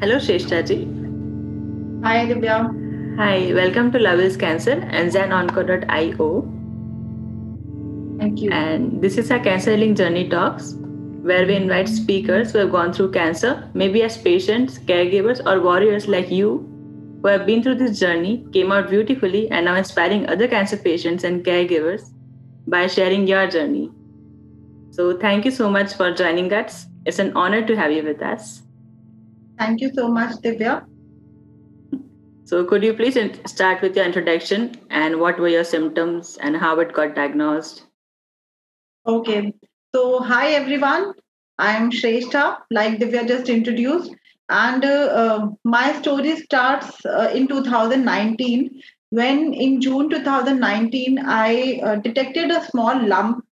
Hello, 0.00 0.16
Shreshthaji. 0.16 0.76
Hi, 2.04 2.24
Divya. 2.26 3.16
Hi, 3.16 3.52
welcome 3.52 3.90
to 3.90 3.98
Love 3.98 4.20
Heals 4.20 4.36
Cancer 4.36 4.74
and 4.92 5.10
ZenOnco.io. 5.10 6.28
Thank 8.20 8.40
you. 8.40 8.52
And 8.52 9.02
this 9.02 9.18
is 9.18 9.32
our 9.32 9.40
Cancer 9.40 9.72
Healing 9.72 9.96
Journey 9.96 10.28
Talks, 10.28 10.74
where 11.22 11.44
we 11.44 11.56
invite 11.56 11.88
speakers 11.88 12.52
who 12.52 12.58
have 12.58 12.70
gone 12.70 12.92
through 12.92 13.10
cancer, 13.10 13.68
maybe 13.74 14.04
as 14.04 14.16
patients, 14.16 14.78
caregivers, 14.78 15.44
or 15.44 15.60
warriors 15.60 16.06
like 16.06 16.30
you 16.30 16.52
who 17.20 17.26
have 17.26 17.44
been 17.44 17.60
through 17.60 17.74
this 17.74 17.98
journey, 17.98 18.46
came 18.52 18.70
out 18.70 18.88
beautifully, 18.90 19.50
and 19.50 19.68
are 19.68 19.78
inspiring 19.78 20.28
other 20.28 20.46
cancer 20.46 20.76
patients 20.76 21.24
and 21.24 21.44
caregivers 21.44 22.02
by 22.68 22.86
sharing 22.86 23.26
your 23.26 23.48
journey. 23.48 23.90
So, 24.92 25.18
thank 25.18 25.44
you 25.44 25.50
so 25.50 25.68
much 25.68 25.94
for 25.94 26.14
joining 26.14 26.52
us. 26.52 26.86
It's 27.04 27.18
an 27.18 27.32
honor 27.36 27.66
to 27.66 27.76
have 27.76 27.90
you 27.90 28.04
with 28.04 28.22
us. 28.22 28.62
Thank 29.58 29.80
you 29.80 29.90
so 29.92 30.08
much, 30.08 30.36
Divya. 30.36 30.86
So, 32.44 32.64
could 32.64 32.82
you 32.82 32.94
please 32.94 33.18
start 33.46 33.82
with 33.82 33.96
your 33.96 34.04
introduction 34.04 34.76
and 34.88 35.20
what 35.20 35.38
were 35.38 35.48
your 35.48 35.64
symptoms 35.64 36.38
and 36.40 36.56
how 36.56 36.78
it 36.80 36.92
got 36.92 37.14
diagnosed? 37.14 37.84
Okay. 39.06 39.52
So, 39.94 40.20
hi 40.20 40.52
everyone. 40.52 41.12
I'm 41.58 41.90
Shreshtha, 41.90 42.58
like 42.70 42.98
Divya 43.00 43.26
just 43.26 43.48
introduced. 43.48 44.14
And 44.48 44.84
uh, 44.84 45.08
uh, 45.22 45.48
my 45.64 45.92
story 46.00 46.36
starts 46.36 47.04
uh, 47.04 47.30
in 47.34 47.48
2019 47.48 48.80
when, 49.10 49.52
in 49.52 49.80
June 49.80 50.08
2019, 50.08 51.18
I 51.18 51.80
uh, 51.82 51.96
detected 51.96 52.50
a 52.50 52.64
small 52.64 53.06
lump 53.06 53.44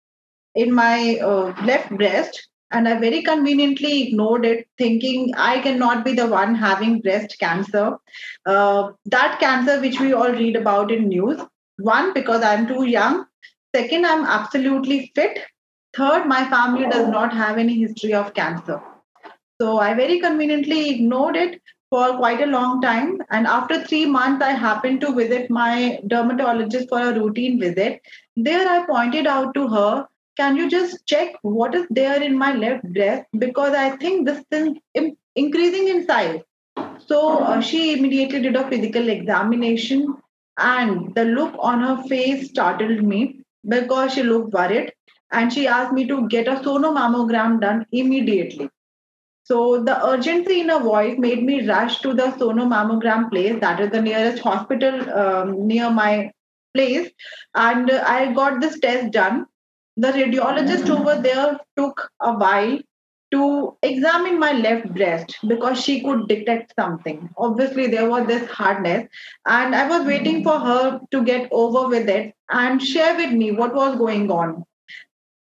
in 0.55 0.73
my 0.73 1.19
uh, 1.19 1.55
left 1.65 1.91
breast 1.91 2.49
and 2.75 2.89
I 2.89 2.99
very 2.99 3.23
conveniently 3.23 4.03
ignored 4.03 4.45
it, 4.45 4.67
thinking 4.77 5.33
I 5.37 5.61
cannot 5.61 6.05
be 6.05 6.13
the 6.13 6.27
one 6.27 6.55
having 6.57 7.01
breast 7.01 7.37
cancer. 7.39 7.97
Uh, 8.45 8.91
that 9.07 9.39
cancer 9.39 9.81
which 9.81 10.01
we 10.01 10.13
all 10.13 10.33
read 10.33 10.57
about 10.57 10.91
in 10.91 11.09
news. 11.09 11.41
One, 11.79 12.13
because 12.13 12.43
I'm 12.43 12.67
too 12.67 12.85
young. 12.85 13.27
Second, 13.75 14.07
I'm 14.07 14.25
absolutely 14.25 15.13
fit. 15.15 15.39
Third, 15.97 16.27
my 16.27 16.49
family 16.51 16.89
does 16.89 17.09
not 17.09 17.33
have 17.33 17.59
any 17.59 17.79
history 17.79 18.13
of 18.13 18.35
cancer. 18.35 18.81
So 19.61 19.79
I 19.79 19.95
very 19.95 20.19
conveniently 20.19 20.91
ignored 20.91 21.37
it 21.37 21.61
for 21.91 22.17
quite 22.17 22.41
a 22.41 22.47
long 22.47 22.81
time. 22.81 23.23
And 23.31 23.47
after 23.47 23.85
three 23.85 24.07
months, 24.07 24.45
I 24.45 24.51
happened 24.51 25.01
to 25.03 25.15
visit 25.15 25.49
my 25.49 26.01
dermatologist 26.09 26.89
for 26.89 27.01
a 27.01 27.15
routine 27.15 27.61
visit. 27.61 28.03
There, 28.37 28.69
I 28.69 28.85
pointed 28.85 29.29
out 29.29 29.55
to 29.55 29.69
her 29.69 30.09
can 30.37 30.57
you 30.57 30.69
just 30.69 31.07
check 31.07 31.35
what 31.43 31.75
is 31.75 31.87
there 31.91 32.23
in 32.23 32.37
my 32.37 32.53
left 32.55 32.85
breast? 32.93 33.25
Because 33.39 33.75
i 33.75 33.97
think 33.97 34.27
this 34.27 34.43
thing 34.51 34.81
is 34.95 35.13
increasing 35.37 35.89
in 35.89 36.07
size. 36.07 36.41
So 37.07 37.39
uh, 37.39 37.61
she 37.61 37.97
immediately 37.99 38.41
did 38.41 38.57
a 38.57 38.69
physical 38.69 39.09
examination 39.09 40.15
and 40.59 41.15
the 41.15 41.25
look 41.25 41.55
on 41.59 41.81
her 41.81 42.03
face 42.09 42.49
startled 42.49 43.03
me 43.03 43.41
because 43.69 44.15
she 44.15 44.23
looked 44.23 44.53
worried 44.53 44.93
and 45.33 45.53
she 45.53 45.67
asked 45.67 45.93
me 45.93 46.07
to 46.07 46.29
get 46.29 46.49
a 46.49 46.57
sonomammogram 46.57 47.61
done 47.61 47.87
immediately. 47.93 48.71
So 49.45 49.83
the 49.83 50.05
urgency 50.07 50.61
in 50.61 50.69
her 50.71 50.81
voice 50.81 51.19
made 51.19 51.43
me 51.43 51.67
rush 51.67 52.01
to 52.01 52.15
the 52.15 52.29
sonomammogram 52.39 53.31
place 53.31 53.61
that 53.61 53.81
is 53.81 53.91
the 53.91 54.01
nearest 54.01 54.43
hospital 54.43 55.11
um, 55.13 55.67
near 55.67 55.91
my 55.91 56.31
place 56.75 57.09
and 57.55 57.91
i 57.91 58.33
got 58.33 58.61
this 58.61 58.79
test 58.81 59.13
done 59.13 59.47
the 59.97 60.09
radiologist 60.09 60.85
mm-hmm. 60.85 61.09
over 61.09 61.23
there 61.23 61.59
took 61.77 62.11
a 62.21 62.33
while 62.35 62.79
to 63.31 63.77
examine 63.83 64.39
my 64.39 64.53
left 64.53 64.93
breast 64.95 65.37
because 65.49 65.83
she 65.83 66.03
could 66.03 66.29
detect 66.29 66.73
something. 66.79 67.29
Obviously, 67.37 67.89
there 67.89 68.09
was 68.09 68.27
this 68.27 68.49
hardness, 68.49 69.09
and 69.47 69.75
I 69.75 69.89
was 69.89 70.07
waiting 70.07 70.43
mm-hmm. 70.43 70.49
for 70.49 70.59
her 70.61 71.01
to 71.11 71.25
get 71.25 71.49
over 71.51 71.89
with 71.89 72.09
it 72.09 72.35
and 72.51 72.83
share 72.83 73.17
with 73.17 73.33
me 73.33 73.51
what 73.51 73.75
was 73.75 73.97
going 73.97 74.31
on. 74.31 74.65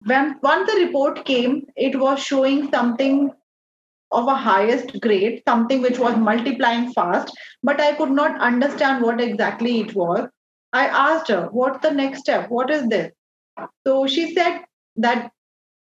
When 0.06 0.38
once 0.42 0.72
the 0.72 0.86
report 0.86 1.24
came, 1.26 1.66
it 1.76 2.00
was 2.00 2.20
showing 2.20 2.70
something 2.72 3.32
of 4.12 4.28
a 4.28 4.36
highest 4.36 5.00
grade, 5.02 5.42
something 5.48 5.82
which 5.82 5.98
was 5.98 6.16
multiplying 6.18 6.92
fast, 6.94 7.34
but 7.64 7.82
I 7.82 7.94
could 7.94 8.12
not 8.12 8.40
understand 8.40 9.04
what 9.04 9.20
exactly 9.20 9.80
it 9.80 9.96
was. 9.96 10.30
I 10.72 10.88
asked 10.88 11.30
her, 11.30 11.48
What's 11.52 11.80
the 11.82 11.94
next 11.94 12.20
step? 12.20 12.50
What 12.50 12.70
is 12.70 12.88
this? 12.88 13.12
So 13.86 14.08
she 14.08 14.34
said 14.34 14.62
that 14.98 15.32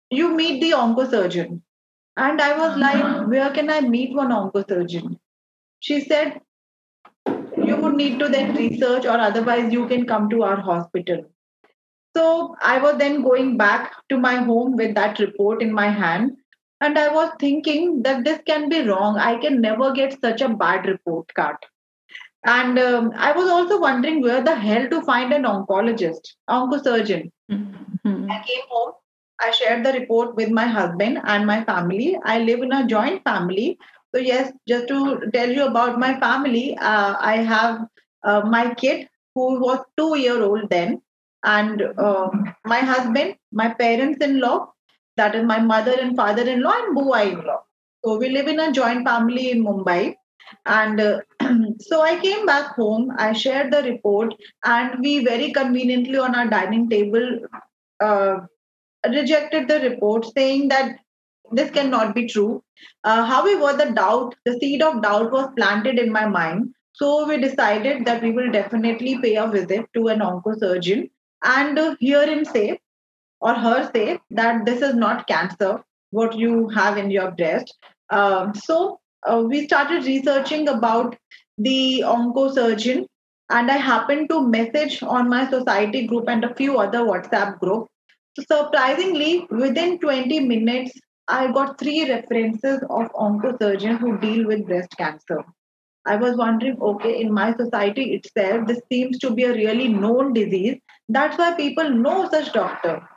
you 0.10 0.36
meet 0.36 0.62
the 0.62 0.72
oncosurgeon. 0.72 1.62
And 2.18 2.42
I 2.42 2.58
was 2.58 2.72
uh-huh. 2.72 2.80
like, 2.80 3.28
where 3.28 3.52
can 3.52 3.70
I 3.70 3.82
meet 3.82 4.14
one 4.14 4.30
oncosurgeon? 4.30 5.18
She 5.80 6.02
said, 6.02 6.42
you 7.58 7.76
would 7.78 7.96
need 7.96 8.20
to 8.20 8.28
then 8.28 8.56
research, 8.56 9.06
or 9.06 9.18
otherwise, 9.18 9.72
you 9.72 9.88
can 9.88 10.06
come 10.06 10.30
to 10.30 10.44
our 10.44 10.60
hospital. 10.60 11.26
So 12.16 12.56
I 12.62 12.80
was 12.80 12.98
then 12.98 13.24
going 13.24 13.58
back 13.58 13.94
to 14.10 14.18
my 14.18 14.36
home 14.36 14.76
with 14.76 14.96
that 14.96 15.20
report 15.20 15.62
in 15.62 15.72
my 15.74 15.90
hand. 15.90 16.38
And 16.82 16.98
I 16.98 17.14
was 17.14 17.32
thinking 17.40 18.02
that 18.04 18.26
this 18.26 18.40
can 18.46 18.68
be 18.68 18.82
wrong. 18.82 19.18
I 19.18 19.38
can 19.38 19.62
never 19.62 19.92
get 19.94 20.20
such 20.20 20.42
a 20.42 20.50
bad 20.50 20.88
report 20.88 21.34
card. 21.34 21.58
And 22.46 22.80
um, 22.80 23.12
I 23.16 23.32
was 23.34 23.48
also 23.50 23.80
wondering 23.80 24.22
where 24.22 24.44
the 24.44 24.56
hell 24.56 24.90
to 24.90 25.02
find 25.02 25.32
an 25.32 25.44
oncologist, 25.44 26.34
oncosurgeon. 26.50 27.32
Mm-hmm. 27.52 28.32
I 28.32 28.44
came 28.48 28.62
home. 28.70 28.94
I 29.40 29.52
shared 29.52 29.86
the 29.86 29.94
report 29.94 30.36
with 30.36 30.50
my 30.50 30.66
husband 30.66 31.20
and 31.24 31.46
my 31.46 31.64
family. 31.64 32.18
I 32.24 32.40
live 32.40 32.62
in 32.62 32.72
a 32.72 32.88
joint 32.88 33.24
family. 33.24 33.78
So, 34.14 34.20
yes, 34.20 34.52
just 34.68 34.88
to 34.88 35.30
tell 35.34 35.50
you 35.50 35.66
about 35.66 36.00
my 36.00 36.20
family, 36.20 36.78
uh, 36.78 37.16
I 37.20 37.38
have 37.38 37.88
uh, 38.24 38.42
my 38.42 38.74
kid 38.74 39.08
who 39.36 39.60
was 39.60 39.80
two 39.98 40.18
year 40.18 40.42
old 40.44 40.70
then, 40.70 41.02
and 41.44 41.82
uh, 41.98 42.30
my 42.66 42.80
husband, 42.80 43.36
my 43.52 43.74
parents 43.74 44.24
in 44.24 44.40
law, 44.40 44.74
that 45.16 45.34
is 45.34 45.44
my 45.46 45.60
mother 45.60 45.96
and 46.00 46.16
father 46.16 46.48
in 46.48 46.62
law, 46.62 46.74
and 46.76 46.96
Bua 46.96 47.24
in 47.24 47.44
law. 47.44 47.64
So, 48.04 48.18
we 48.18 48.30
live 48.30 48.48
in 48.48 48.60
a 48.60 48.72
joint 48.72 49.08
family 49.08 49.52
in 49.52 49.64
Mumbai. 49.64 50.16
And 50.66 51.00
uh, 51.00 51.22
so 51.80 52.02
I 52.02 52.20
came 52.20 52.46
back 52.46 52.76
home, 52.76 53.12
I 53.18 53.34
shared 53.34 53.72
the 53.72 53.84
report, 53.84 54.34
and 54.66 55.00
we 55.00 55.24
very 55.24 55.52
conveniently 55.52 56.18
on 56.18 56.36
our 56.36 56.48
dining 56.48 56.90
table 56.90 57.40
uh, 58.00 58.40
rejected 59.08 59.68
the 59.68 59.80
report, 59.80 60.26
saying 60.34 60.70
that 60.70 60.98
this 61.52 61.72
cannot 61.72 62.16
be 62.16 62.28
true. 62.28 62.64
Uh, 63.04 63.26
however, 63.26 63.78
the 63.78 63.92
doubt, 63.94 64.36
the 64.46 64.58
seed 64.60 64.82
of 64.82 65.02
doubt 65.02 65.32
was 65.32 65.50
planted 65.56 66.00
in 66.00 66.12
my 66.12 66.26
mind. 66.26 66.74
So 66.94 67.28
we 67.28 67.38
decided 67.38 68.06
that 68.06 68.22
we 68.22 68.32
will 68.32 68.52
definitely 68.52 69.18
pay 69.20 69.36
a 69.36 69.48
visit 69.48 69.86
to 69.94 70.08
an 70.08 70.20
oncosurgeon 70.20 71.10
and 71.44 71.98
hear 72.00 72.26
him 72.26 72.46
say 72.46 72.80
or 73.40 73.56
her 73.56 73.90
say 73.94 74.20
that 74.32 74.66
this 74.66 74.82
is 74.82 74.94
not 74.94 75.28
cancer, 75.28 75.84
what 76.12 76.38
you 76.38 76.70
have 76.70 76.98
in 76.98 77.10
your 77.10 77.32
breast. 77.32 77.74
Um, 78.10 78.54
so 78.54 79.00
uh, 79.24 79.44
we 79.48 79.66
started 79.66 80.06
researching 80.06 80.68
about 80.68 81.18
the 81.64 82.04
oncosurgeon 82.06 83.06
and 83.50 83.72
i 83.72 83.78
happened 83.92 84.30
to 84.30 84.42
message 84.48 85.02
on 85.04 85.30
my 85.30 85.48
society 85.50 86.06
group 86.08 86.28
and 86.28 86.44
a 86.44 86.56
few 86.56 86.78
other 86.78 87.00
whatsapp 87.00 87.58
groups 87.60 87.92
so 88.38 88.44
surprisingly 88.50 89.46
within 89.64 89.98
20 90.00 90.40
minutes 90.52 91.00
i 91.28 91.52
got 91.58 91.80
three 91.80 92.10
references 92.12 92.86
of 92.90 93.12
oncosurgeons 93.26 94.00
who 94.00 94.18
deal 94.20 94.48
with 94.48 94.66
breast 94.66 94.96
cancer. 94.98 95.44
I 96.06 96.16
was 96.16 96.36
wondering 96.36 96.78
okay 96.82 97.22
in 97.22 97.32
my 97.32 97.54
society 97.56 98.14
itself 98.14 98.68
this 98.68 98.80
seems 98.92 99.20
to 99.20 99.30
be 99.32 99.44
a 99.44 99.54
really 99.54 99.88
known 99.88 100.34
disease. 100.34 100.80
That's 101.08 101.38
why 101.38 101.54
people 101.54 101.90
know 101.90 102.28
such 102.30 102.52
doctor. 102.54 103.08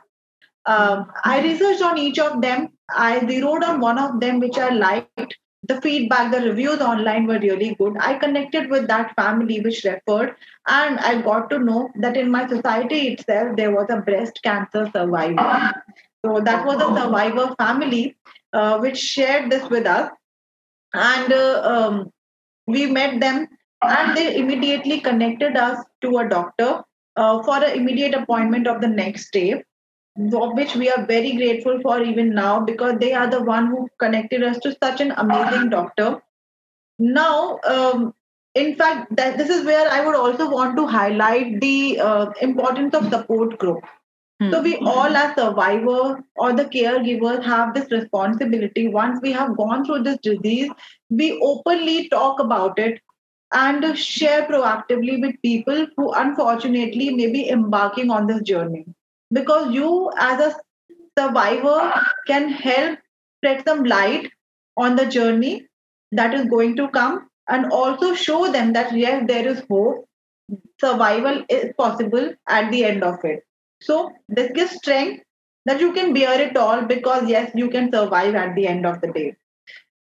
Um, 0.67 1.11
i 1.23 1.41
researched 1.41 1.81
on 1.81 1.97
each 1.97 2.19
of 2.19 2.41
them. 2.41 2.69
I 2.89 3.25
zeroed 3.27 3.63
on 3.63 3.79
one 3.79 3.97
of 3.97 4.19
them 4.19 4.39
which 4.39 4.59
i 4.59 4.69
liked 4.69 5.35
the 5.67 5.81
feedback, 5.81 6.31
the 6.31 6.41
reviews 6.41 6.79
online 6.81 7.27
were 7.27 7.39
really 7.39 7.75
good. 7.75 7.95
I 7.99 8.15
connected 8.15 8.69
with 8.69 8.87
that 8.87 9.15
family 9.15 9.59
which 9.61 9.83
referred, 9.83 10.35
and 10.67 10.99
I 10.99 11.21
got 11.21 11.49
to 11.51 11.59
know 11.59 11.89
that 11.95 12.17
in 12.17 12.31
my 12.31 12.47
society 12.47 13.07
itself, 13.09 13.55
there 13.55 13.71
was 13.71 13.87
a 13.89 13.97
breast 13.97 14.41
cancer 14.43 14.89
survivor. 14.93 15.73
So 16.25 16.41
that 16.41 16.65
was 16.65 16.77
a 16.77 17.01
survivor 17.01 17.55
family 17.57 18.15
uh, 18.53 18.79
which 18.79 18.97
shared 18.97 19.51
this 19.51 19.69
with 19.69 19.85
us. 19.85 20.11
And 20.93 21.31
uh, 21.31 21.61
um, 21.63 22.11
we 22.67 22.87
met 22.87 23.19
them, 23.19 23.47
and 23.81 24.17
they 24.17 24.37
immediately 24.37 24.99
connected 24.99 25.57
us 25.57 25.83
to 26.01 26.17
a 26.17 26.27
doctor 26.27 26.83
uh, 27.15 27.43
for 27.43 27.63
an 27.63 27.77
immediate 27.77 28.13
appointment 28.13 28.67
of 28.67 28.81
the 28.81 28.87
next 28.87 29.31
day 29.31 29.63
of 30.17 30.53
which 30.53 30.75
we 30.75 30.89
are 30.89 31.05
very 31.05 31.35
grateful 31.35 31.79
for 31.81 32.01
even 32.01 32.33
now 32.33 32.59
because 32.59 32.97
they 32.99 33.13
are 33.13 33.27
the 33.27 33.41
one 33.43 33.67
who 33.67 33.87
connected 33.99 34.43
us 34.43 34.57
to 34.59 34.75
such 34.81 35.01
an 35.01 35.11
amazing 35.17 35.69
doctor 35.69 36.21
now 36.99 37.59
um, 37.65 38.13
in 38.53 38.75
fact 38.75 39.13
that 39.15 39.37
this 39.37 39.49
is 39.49 39.65
where 39.65 39.89
i 39.91 40.05
would 40.05 40.15
also 40.15 40.49
want 40.49 40.77
to 40.77 40.87
highlight 40.87 41.59
the 41.59 41.99
uh, 41.99 42.31
importance 42.41 42.93
of 42.93 43.09
support 43.09 43.57
group 43.57 43.83
Hmm. 44.41 44.51
So 44.51 44.61
we 44.61 44.75
all 44.77 45.15
as 45.15 45.35
survivors 45.35 46.17
or 46.35 46.51
the 46.53 46.65
caregivers 46.65 47.43
have 47.43 47.73
this 47.73 47.89
responsibility. 47.89 48.89
Once 48.89 49.19
we 49.21 49.31
have 49.31 49.55
gone 49.55 49.85
through 49.85 50.03
this 50.03 50.17
disease, 50.17 50.69
we 51.09 51.39
openly 51.41 52.09
talk 52.09 52.39
about 52.39 52.77
it 52.77 53.01
and 53.53 53.97
share 53.97 54.45
proactively 54.45 55.21
with 55.21 55.41
people 55.41 55.87
who 55.95 56.11
unfortunately 56.11 57.11
may 57.11 57.31
be 57.31 57.49
embarking 57.49 58.11
on 58.11 58.27
this 58.27 58.41
journey. 58.41 58.85
Because 59.31 59.73
you 59.73 60.11
as 60.17 60.39
a 60.39 60.55
survivor 61.17 61.93
can 62.27 62.49
help 62.49 62.99
spread 63.37 63.63
some 63.67 63.83
light 63.83 64.31
on 64.77 64.95
the 64.95 65.05
journey 65.05 65.67
that 66.11 66.33
is 66.33 66.45
going 66.45 66.75
to 66.77 66.89
come 66.89 67.29
and 67.49 67.71
also 67.71 68.13
show 68.13 68.51
them 68.51 68.73
that 68.73 68.95
yes, 68.95 69.23
there 69.27 69.47
is 69.47 69.63
hope. 69.69 70.07
Survival 70.79 71.43
is 71.49 71.73
possible 71.77 72.33
at 72.47 72.71
the 72.71 72.83
end 72.85 73.03
of 73.03 73.23
it. 73.23 73.43
So 73.81 74.11
this 74.29 74.51
gives 74.53 74.71
strength 74.71 75.23
that 75.65 75.79
you 75.79 75.93
can 75.93 76.13
bear 76.13 76.39
it 76.41 76.55
all 76.57 76.83
because 76.83 77.27
yes, 77.29 77.51
you 77.55 77.69
can 77.69 77.91
survive 77.91 78.35
at 78.35 78.55
the 78.55 78.67
end 78.67 78.85
of 78.85 79.01
the 79.01 79.11
day. 79.11 79.35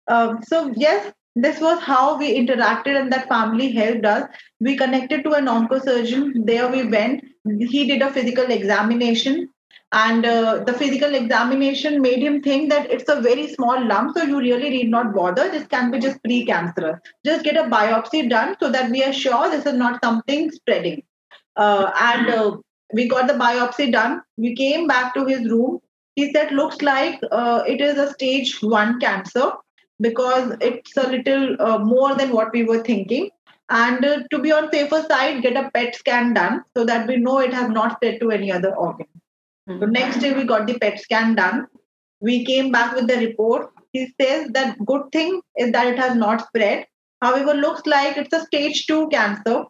Um, 0.07 0.41
so 0.43 0.71
yes, 0.75 1.11
this 1.43 1.59
was 1.61 1.79
how 1.79 2.17
we 2.17 2.35
interacted 2.35 2.99
and 2.99 3.11
that 3.11 3.27
family 3.27 3.71
helped 3.71 4.05
us. 4.05 4.27
We 4.59 4.75
connected 4.75 5.23
to 5.23 5.33
an 5.33 5.45
oncosurgeon. 5.45 6.45
There 6.45 6.67
we 6.67 6.87
went. 6.87 7.23
He 7.59 7.85
did 7.85 8.01
a 8.01 8.11
physical 8.11 8.45
examination. 8.45 9.49
And 9.91 10.25
uh, 10.25 10.63
the 10.65 10.73
physical 10.73 11.13
examination 11.13 12.01
made 12.01 12.19
him 12.19 12.41
think 12.41 12.69
that 12.71 12.91
it's 12.91 13.07
a 13.07 13.21
very 13.21 13.47
small 13.53 13.85
lump 13.87 14.17
so 14.17 14.23
you 14.23 14.39
really 14.39 14.69
need 14.69 14.89
not 14.89 15.13
bother. 15.13 15.49
This 15.49 15.67
can 15.67 15.91
be 15.91 15.99
just 15.99 16.21
pre-cancerous. 16.23 16.99
Just 17.23 17.45
get 17.45 17.55
a 17.55 17.69
biopsy 17.69 18.29
done 18.29 18.55
so 18.59 18.69
that 18.71 18.89
we 18.89 19.03
are 19.03 19.13
sure 19.13 19.49
this 19.49 19.65
is 19.65 19.75
not 19.75 20.03
something 20.03 20.51
spreading. 20.51 21.03
Uh, 21.55 21.91
and 22.01 22.29
uh, 22.29 22.57
we 22.93 23.07
got 23.07 23.27
the 23.27 23.33
biopsy 23.33 23.91
done. 23.91 24.23
We 24.37 24.55
came 24.55 24.87
back 24.87 25.13
to 25.13 25.25
his 25.25 25.49
room. 25.49 25.79
He 26.15 26.33
said 26.33 26.51
looks 26.51 26.81
like 26.81 27.19
uh, 27.31 27.63
it 27.67 27.79
is 27.79 27.97
a 27.97 28.11
stage 28.11 28.61
1 28.61 28.99
cancer 28.99 29.51
because 29.99 30.55
it's 30.61 30.95
a 30.97 31.07
little 31.07 31.55
uh, 31.61 31.79
more 31.79 32.15
than 32.15 32.31
what 32.31 32.51
we 32.53 32.63
were 32.63 32.83
thinking. 32.83 33.29
And 33.69 34.03
uh, 34.03 34.23
to 34.31 34.39
be 34.39 34.51
on 34.51 34.71
safer 34.71 35.03
side 35.09 35.41
get 35.41 35.57
a 35.57 35.69
pet 35.73 35.95
scan 35.95 36.33
done 36.33 36.63
so 36.75 36.85
that 36.85 37.07
we 37.07 37.17
know 37.17 37.39
it 37.39 37.53
has 37.53 37.69
not 37.69 37.93
spread 37.93 38.19
to 38.21 38.31
any 38.31 38.51
other 38.51 38.73
organ. 38.75 39.07
Mm-hmm. 39.69 39.81
so 39.81 39.85
next 39.87 40.19
day 40.19 40.33
we 40.33 40.45
got 40.45 40.65
the 40.65 40.79
pet 40.79 40.99
scan 40.99 41.35
done. 41.35 41.67
We 42.21 42.45
came 42.45 42.71
back 42.71 42.95
with 42.95 43.07
the 43.07 43.17
report. 43.17 43.71
He 43.91 44.13
says 44.19 44.49
that 44.53 44.77
good 44.85 45.11
thing 45.11 45.41
is 45.57 45.73
that 45.73 45.87
it 45.87 45.99
has 45.99 46.15
not 46.15 46.47
spread. 46.47 46.85
However 47.21 47.53
looks 47.53 47.85
like 47.85 48.15
it's 48.15 48.31
a 48.31 48.45
stage 48.45 48.87
2 48.87 49.09
cancer. 49.09 49.65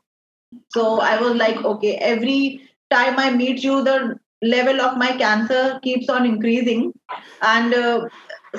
So 0.70 1.02
i 1.02 1.20
was 1.20 1.34
like 1.36 1.58
okay 1.66 1.96
every 1.96 2.62
time 2.90 3.20
I 3.20 3.32
meet 3.32 3.64
you, 3.64 3.84
the 3.84 4.20
level 4.42 4.82
of 4.82 4.98
my 4.98 5.16
cancer 5.18 5.80
keeps 5.84 6.10
on 6.10 6.26
increasing. 6.26 6.94
And 7.42 7.74
uh, 7.74 8.08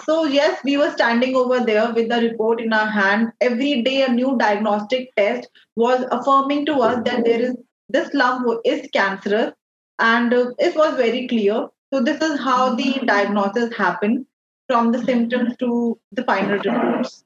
so, 0.04 0.24
yes, 0.24 0.60
we 0.64 0.76
were 0.76 0.90
standing 0.90 1.36
over 1.36 1.60
there 1.60 1.92
with 1.92 2.08
the 2.08 2.20
report 2.20 2.60
in 2.60 2.72
our 2.72 2.86
hand. 2.86 3.32
Every 3.40 3.82
day, 3.82 4.02
a 4.02 4.08
new 4.08 4.36
diagnostic 4.38 5.14
test 5.16 5.48
was 5.76 6.04
affirming 6.10 6.66
to 6.66 6.74
us 6.74 7.02
that 7.04 7.24
there 7.24 7.40
is 7.40 7.56
this 7.88 8.12
lump 8.12 8.46
is 8.64 8.88
cancerous, 8.92 9.52
and 9.98 10.32
uh, 10.32 10.50
it 10.58 10.76
was 10.76 10.96
very 10.96 11.26
clear. 11.26 11.68
So, 11.92 12.02
this 12.02 12.20
is 12.20 12.38
how 12.40 12.74
the 12.74 13.00
diagnosis 13.04 13.74
happened 13.74 14.26
from 14.68 14.92
the 14.92 15.02
symptoms 15.04 15.56
to 15.58 15.98
the 16.12 16.24
final 16.24 16.58
reports. 16.58 17.24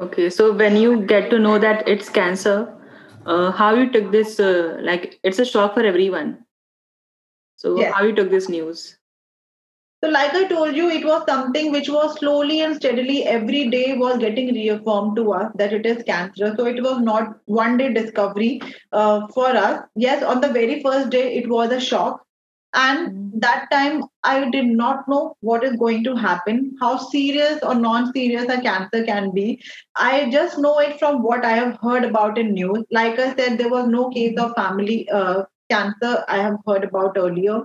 Okay, 0.00 0.30
so 0.30 0.52
when 0.52 0.76
you 0.76 1.02
get 1.06 1.30
to 1.30 1.38
know 1.38 1.58
that 1.58 1.88
it's 1.88 2.08
cancer, 2.08 2.74
uh, 3.26 3.50
how 3.50 3.74
you 3.74 3.90
took 3.90 4.10
this 4.12 4.40
uh, 4.40 4.78
like 4.82 5.18
it's 5.22 5.38
a 5.38 5.44
shock 5.44 5.74
for 5.74 5.84
everyone 5.84 6.38
so 7.56 7.78
yes. 7.78 7.92
how 7.94 8.02
you 8.02 8.14
took 8.14 8.30
this 8.30 8.48
news 8.48 8.98
so 10.02 10.08
like 10.10 10.34
i 10.34 10.44
told 10.48 10.74
you 10.74 10.88
it 10.88 11.04
was 11.04 11.22
something 11.28 11.70
which 11.72 11.88
was 11.88 12.16
slowly 12.18 12.60
and 12.60 12.76
steadily 12.76 13.24
every 13.26 13.68
day 13.68 13.96
was 13.96 14.18
getting 14.18 14.52
reaffirmed 14.54 15.14
to 15.16 15.32
us 15.32 15.52
that 15.56 15.72
it 15.72 15.84
is 15.84 16.02
cancer. 16.04 16.54
So 16.56 16.66
it 16.66 16.82
was 16.82 17.00
not 17.00 17.36
one 17.44 17.76
day 17.76 17.92
discovery 17.92 18.60
uh, 18.92 19.26
for 19.34 19.48
us. 19.48 19.82
Yes 19.94 20.22
on 20.22 20.40
the 20.40 20.48
very 20.48 20.82
first 20.82 21.10
day 21.10 21.36
it 21.36 21.48
was 21.48 21.70
a 21.70 21.80
shock. 21.80 22.24
And 22.72 23.08
mm-hmm. 23.08 23.38
that 23.40 23.66
time 23.70 24.04
i 24.24 24.48
did 24.48 24.66
not 24.66 25.06
know 25.08 25.36
what 25.40 25.64
is 25.64 25.76
going 25.76 26.04
to 26.04 26.14
happen 26.14 26.76
how 26.80 26.96
serious 26.96 27.62
or 27.62 27.74
non-serious 27.74 28.44
a 28.48 28.60
cancer 28.60 29.04
can 29.04 29.32
be. 29.34 29.62
I 29.96 30.30
just 30.30 30.58
know 30.58 30.78
it 30.78 30.98
from 30.98 31.22
what 31.22 31.44
i 31.44 31.52
have 31.52 31.78
heard 31.82 32.04
about 32.04 32.38
in 32.38 32.52
news. 32.54 32.84
Like 32.90 33.18
i 33.18 33.34
said 33.34 33.58
there 33.58 33.68
was 33.78 33.88
no 33.88 34.08
case 34.10 34.38
of 34.38 34.54
family 34.54 35.08
uh, 35.10 35.42
cancer 35.70 36.24
i 36.28 36.36
have 36.36 36.56
heard 36.66 36.84
about 36.84 37.16
earlier 37.16 37.62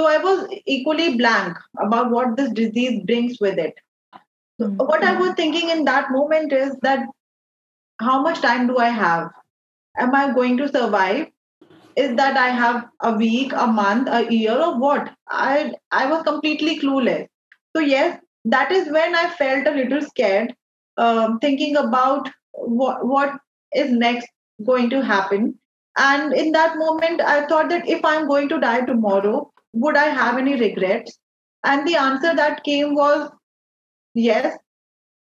so 0.00 0.06
i 0.10 0.18
was 0.26 0.60
equally 0.76 1.08
blank 1.22 1.64
about 1.86 2.10
what 2.10 2.36
this 2.36 2.52
disease 2.58 3.00
brings 3.10 3.40
with 3.46 3.58
it 3.66 3.74
mm-hmm. 4.14 4.76
what 4.92 5.08
i 5.10 5.16
was 5.24 5.34
thinking 5.40 5.74
in 5.76 5.84
that 5.90 6.14
moment 6.18 6.56
is 6.60 6.76
that 6.88 7.04
how 8.06 8.22
much 8.28 8.40
time 8.46 8.66
do 8.72 8.78
i 8.86 8.88
have 9.00 9.28
am 10.06 10.14
i 10.22 10.24
going 10.40 10.56
to 10.62 10.72
survive 10.78 11.28
is 11.96 12.16
that 12.16 12.36
I 12.36 12.48
have 12.48 12.86
a 13.00 13.12
week, 13.14 13.52
a 13.52 13.66
month, 13.66 14.08
a 14.10 14.32
year, 14.32 14.56
or 14.56 14.78
what? 14.78 15.12
I 15.28 15.72
I 15.90 16.06
was 16.10 16.22
completely 16.22 16.78
clueless. 16.78 17.26
So 17.76 17.82
yes, 17.82 18.18
that 18.44 18.72
is 18.72 18.90
when 18.90 19.14
I 19.14 19.30
felt 19.30 19.66
a 19.66 19.76
little 19.78 20.02
scared, 20.02 20.54
um, 20.96 21.38
thinking 21.40 21.76
about 21.76 22.30
what 22.52 23.06
what 23.06 23.38
is 23.74 23.90
next 23.90 24.28
going 24.64 24.90
to 24.90 25.02
happen. 25.02 25.58
And 25.98 26.32
in 26.32 26.52
that 26.52 26.78
moment, 26.78 27.20
I 27.20 27.46
thought 27.46 27.68
that 27.70 27.88
if 27.88 28.04
I'm 28.04 28.28
going 28.28 28.48
to 28.50 28.60
die 28.60 28.82
tomorrow, 28.82 29.52
would 29.72 29.96
I 29.96 30.06
have 30.06 30.38
any 30.38 30.56
regrets? 30.56 31.18
And 31.64 31.86
the 31.86 31.96
answer 31.96 32.34
that 32.34 32.64
came 32.64 32.94
was 32.94 33.30
yes. 34.14 34.56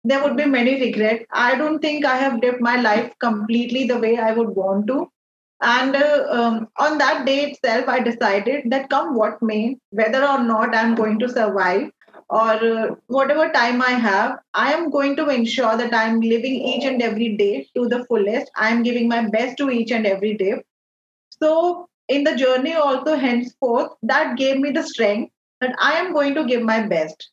There 0.04 0.22
would 0.22 0.36
be 0.36 0.46
many 0.46 0.80
regrets. 0.80 1.24
I 1.32 1.56
don't 1.56 1.80
think 1.80 2.04
I 2.04 2.16
have 2.16 2.40
lived 2.40 2.60
my 2.60 2.76
life 2.80 3.12
completely 3.20 3.86
the 3.86 3.98
way 3.98 4.16
I 4.18 4.32
would 4.32 4.50
want 4.50 4.86
to 4.88 5.10
and 5.60 5.96
uh, 5.96 6.26
um, 6.30 6.68
on 6.78 6.98
that 6.98 7.26
day 7.26 7.50
itself, 7.50 7.88
I 7.88 8.00
decided 8.00 8.70
that 8.70 8.90
come 8.90 9.14
what 9.14 9.42
may, 9.42 9.76
whether 9.90 10.24
or 10.24 10.42
not 10.42 10.74
I'm 10.74 10.94
going 10.94 11.18
to 11.18 11.28
survive 11.28 11.90
or 12.30 12.52
uh, 12.52 12.94
whatever 13.06 13.50
time 13.50 13.82
I 13.82 13.90
have, 13.92 14.38
I 14.54 14.72
am 14.72 14.90
going 14.90 15.16
to 15.16 15.28
ensure 15.30 15.76
that 15.76 15.94
I'm 15.94 16.20
living 16.20 16.54
each 16.54 16.84
and 16.84 17.02
every 17.02 17.36
day 17.36 17.66
to 17.74 17.88
the 17.88 18.04
fullest. 18.04 18.50
I'm 18.54 18.82
giving 18.82 19.08
my 19.08 19.28
best 19.28 19.56
to 19.58 19.70
each 19.70 19.90
and 19.90 20.06
every 20.06 20.36
day. 20.36 20.62
So, 21.30 21.87
in 22.08 22.24
the 22.24 22.34
journey, 22.34 22.74
also 22.74 23.16
henceforth, 23.16 23.92
that 24.02 24.36
gave 24.36 24.58
me 24.58 24.70
the 24.70 24.82
strength 24.82 25.32
that 25.60 25.74
I 25.80 25.94
am 25.94 26.12
going 26.12 26.34
to 26.34 26.44
give 26.44 26.62
my 26.62 26.86
best. 26.86 27.30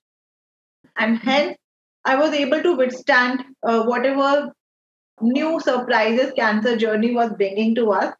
And 0.97 1.17
hence, 1.17 1.57
I 2.05 2.15
was 2.15 2.33
able 2.33 2.61
to 2.61 2.75
withstand 2.75 3.43
uh, 3.63 3.83
whatever 3.83 4.53
new 5.21 5.59
surprises 5.59 6.33
cancer 6.33 6.75
journey 6.75 7.13
was 7.13 7.31
bringing 7.33 7.75
to 7.75 7.91
us. 7.91 8.13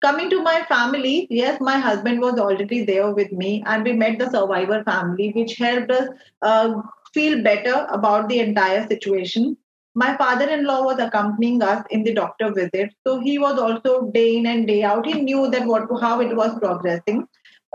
Coming 0.00 0.30
to 0.30 0.42
my 0.42 0.64
family 0.68 1.26
yes 1.28 1.60
my 1.60 1.76
husband 1.76 2.20
was 2.20 2.38
already 2.38 2.84
there 2.84 3.12
with 3.12 3.32
me 3.32 3.64
and 3.66 3.82
we 3.82 3.94
met 3.94 4.16
the 4.20 4.30
survivor 4.30 4.84
family 4.84 5.32
which 5.34 5.56
helped 5.56 5.90
us 5.90 6.08
uh, 6.40 6.82
feel 7.12 7.42
better 7.42 7.84
about 7.90 8.28
the 8.28 8.38
entire 8.38 8.86
situation 8.86 9.56
my 9.97 10.17
father-in-law 10.17 10.83
was 10.83 10.99
accompanying 10.99 11.61
us 11.61 11.85
in 11.91 12.03
the 12.03 12.13
doctor 12.13 12.51
visit 12.51 12.93
so 13.05 13.19
he 13.19 13.37
was 13.37 13.59
also 13.59 14.09
day 14.11 14.37
in 14.37 14.45
and 14.47 14.67
day 14.67 14.83
out 14.83 15.05
he 15.05 15.21
knew 15.21 15.49
that 15.49 15.65
what 15.65 15.87
how 16.01 16.19
it 16.19 16.35
was 16.35 16.57
progressing 16.59 17.27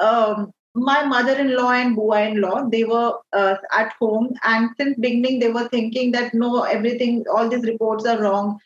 um, 0.02 0.52
my 0.74 1.04
mother-in-law 1.04 1.70
and 1.72 1.96
bua-in-law 1.96 2.68
they 2.70 2.84
were 2.84 3.12
uh, 3.32 3.54
at 3.76 3.92
home 4.00 4.32
and 4.44 4.70
since 4.76 4.98
beginning 4.98 5.38
they 5.38 5.50
were 5.50 5.68
thinking 5.68 6.10
that 6.12 6.34
no 6.34 6.62
everything 6.62 7.24
all 7.32 7.48
these 7.48 7.64
reports 7.64 8.06
are 8.06 8.20
wrong 8.22 8.58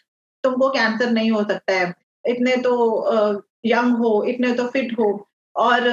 तुमको 0.44 0.68
cancer 0.74 1.10
नहीं 1.10 1.30
हो 1.30 1.42
सकता 1.48 1.72
है 1.72 1.94
इतने 2.28 2.56
तो 2.62 2.72
young 3.66 3.92
uh, 3.94 3.98
हो 3.98 4.24
इतने 4.28 4.52
तो 4.54 4.66
फिट 4.68 4.98
हो 4.98 5.10
और 5.56 5.84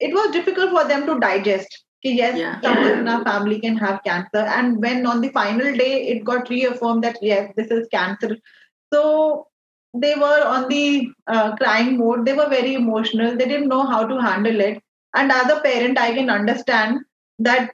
it 0.00 0.14
was 0.14 0.30
difficult 0.30 0.70
for 0.70 0.84
them 0.84 1.06
to 1.06 1.18
digest 1.18 1.83
yes 2.09 2.37
yeah. 2.37 2.61
someone 2.61 2.99
in 2.99 3.07
our 3.07 3.23
family 3.23 3.59
can 3.59 3.75
have 3.75 4.03
cancer 4.03 4.45
and 4.57 4.81
when 4.81 5.05
on 5.05 5.21
the 5.21 5.29
final 5.29 5.75
day 5.75 6.07
it 6.07 6.23
got 6.23 6.49
reaffirmed 6.49 7.03
that 7.03 7.17
yes 7.21 7.51
this 7.57 7.67
is 7.67 7.87
cancer 7.91 8.37
so 8.93 9.47
they 10.01 10.15
were 10.15 10.43
on 10.45 10.67
the 10.67 11.09
uh, 11.27 11.55
crying 11.55 11.97
mode. 11.97 12.25
They 12.25 12.33
were 12.33 12.49
very 12.49 12.73
emotional. 12.73 13.35
They 13.35 13.45
didn't 13.45 13.69
know 13.69 13.85
how 13.85 14.05
to 14.05 14.21
handle 14.21 14.59
it. 14.59 14.81
And 15.13 15.31
as 15.31 15.49
a 15.49 15.61
parent, 15.61 15.97
I 15.97 16.13
can 16.13 16.29
understand 16.29 16.99
that 17.39 17.71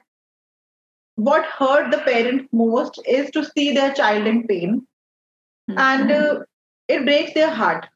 what 1.16 1.44
hurt 1.44 1.90
the 1.90 1.98
parent 1.98 2.48
most 2.52 3.00
is 3.06 3.30
to 3.32 3.44
see 3.44 3.72
their 3.72 3.92
child 3.92 4.26
in 4.26 4.46
pain. 4.46 4.86
Mm-hmm. 5.70 5.78
And 5.78 6.12
uh, 6.12 6.40
it 6.88 7.04
breaks 7.04 7.34
their 7.34 7.50
heart 7.50 7.86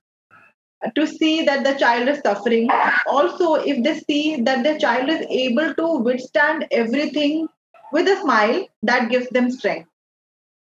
to 0.95 1.07
see 1.07 1.43
that 1.45 1.65
the 1.65 1.75
child 1.75 2.09
is 2.09 2.21
suffering. 2.21 2.69
Also, 3.07 3.55
if 3.55 3.83
they 3.83 3.95
see 3.99 4.41
that 4.43 4.63
the 4.65 4.79
child 4.79 5.09
is 5.09 5.25
able 5.29 5.75
to 5.75 5.87
withstand 5.99 6.67
everything 6.71 7.49
with 7.93 8.07
a 8.09 8.17
smile, 8.17 8.67
that 8.83 9.11
gives 9.11 9.29
them 9.31 9.51
strength. 9.51 9.89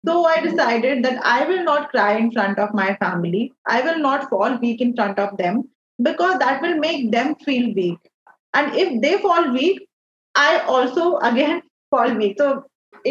So 0.06 0.26
I 0.26 0.42
decided 0.42 1.04
that 1.06 1.20
I 1.24 1.46
will 1.46 1.64
not 1.64 1.90
cry 1.90 2.16
in 2.18 2.32
front 2.32 2.60
of 2.60 2.74
my 2.74 2.96
family. 2.96 3.54
I 3.68 3.82
will 3.82 4.00
not 4.00 4.30
fall 4.30 4.58
weak 4.58 4.82
in 4.82 4.96
front 4.96 5.20
of 5.20 5.38
them 5.38 5.70
because 6.02 6.40
that 6.40 6.62
will 6.62 6.78
make 6.78 7.12
them 7.12 7.36
feel 7.46 7.74
weak. 7.74 8.00
and 8.60 8.76
if 8.82 8.90
they 9.04 9.10
fall 9.24 9.46
weak 9.56 9.78
i 10.42 10.60
also 10.74 11.04
again 11.30 11.60
fall 11.94 12.14
weak 12.22 12.40
so 12.42 12.48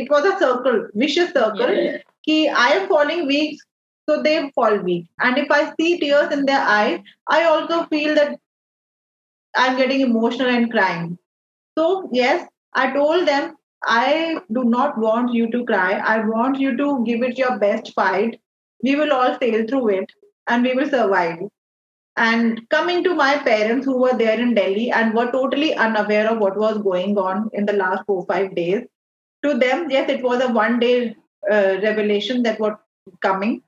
it 0.00 0.11
was 0.14 0.26
a 0.30 0.33
circle 0.42 0.78
vicious 1.02 1.30
circle 1.37 1.73
Yeah. 1.83 1.97
Ki 2.28 2.37
i 2.62 2.66
am 2.78 2.85
falling 2.90 3.23
weak 3.30 3.61
so 4.09 4.23
they 4.23 4.50
fall 4.54 4.76
weak. 4.78 5.07
And 5.21 5.38
if 5.38 5.50
i 5.50 5.73
see 5.75 5.99
tears 5.99 6.33
in 6.33 6.47
their 6.47 6.61
eyes 6.61 7.00
i 7.28 7.45
also 7.45 7.85
feel 7.87 8.14
that 8.14 8.38
i'm 9.57 9.76
getting 9.76 10.00
emotional 10.00 10.49
and 10.49 10.71
crying. 10.71 11.19
So 11.78 12.09
yes 12.12 12.47
i 12.75 12.92
told 12.92 13.26
them 13.28 13.57
i 13.85 14.38
do 14.52 14.64
not 14.64 14.99
want 14.99 15.33
you 15.35 15.50
to 15.50 15.64
cry. 15.64 15.92
I 16.14 16.19
want 16.26 16.59
you 16.61 16.76
to 16.76 17.04
give 17.04 17.23
it 17.23 17.38
your 17.38 17.59
best 17.59 17.92
fight. 17.95 18.40
We 18.83 18.97
will 18.97 19.12
all 19.12 19.38
sail 19.38 19.66
through 19.66 19.88
it 19.90 20.11
and 20.49 20.62
we 20.62 20.75
will 20.75 20.88
survive. 20.88 21.38
And 22.16 22.69
coming 22.71 23.02
to 23.04 23.14
my 23.14 23.38
parents 23.38 23.87
who 23.87 23.99
were 23.99 24.16
there 24.16 24.38
in 24.40 24.54
Delhi 24.54 24.90
and 24.90 25.14
were 25.14 25.30
totally 25.33 25.75
unaware 25.75 26.30
of 26.30 26.38
what 26.38 26.57
was 26.59 26.78
going 26.78 27.16
on 27.19 27.50
in 27.54 27.66
the 27.66 27.73
last 27.73 28.04
four 28.07 28.26
five 28.26 28.54
days, 28.54 28.83
to 29.45 29.54
them, 29.54 29.90
yes, 29.90 30.11
it 30.11 30.23
was 30.23 30.42
a 30.42 30.52
one 30.52 30.78
day 30.80 31.16
uh, 31.50 31.78
revelation 31.83 32.42
that 32.45 32.61
was 32.61 32.75
coming. 33.23 33.62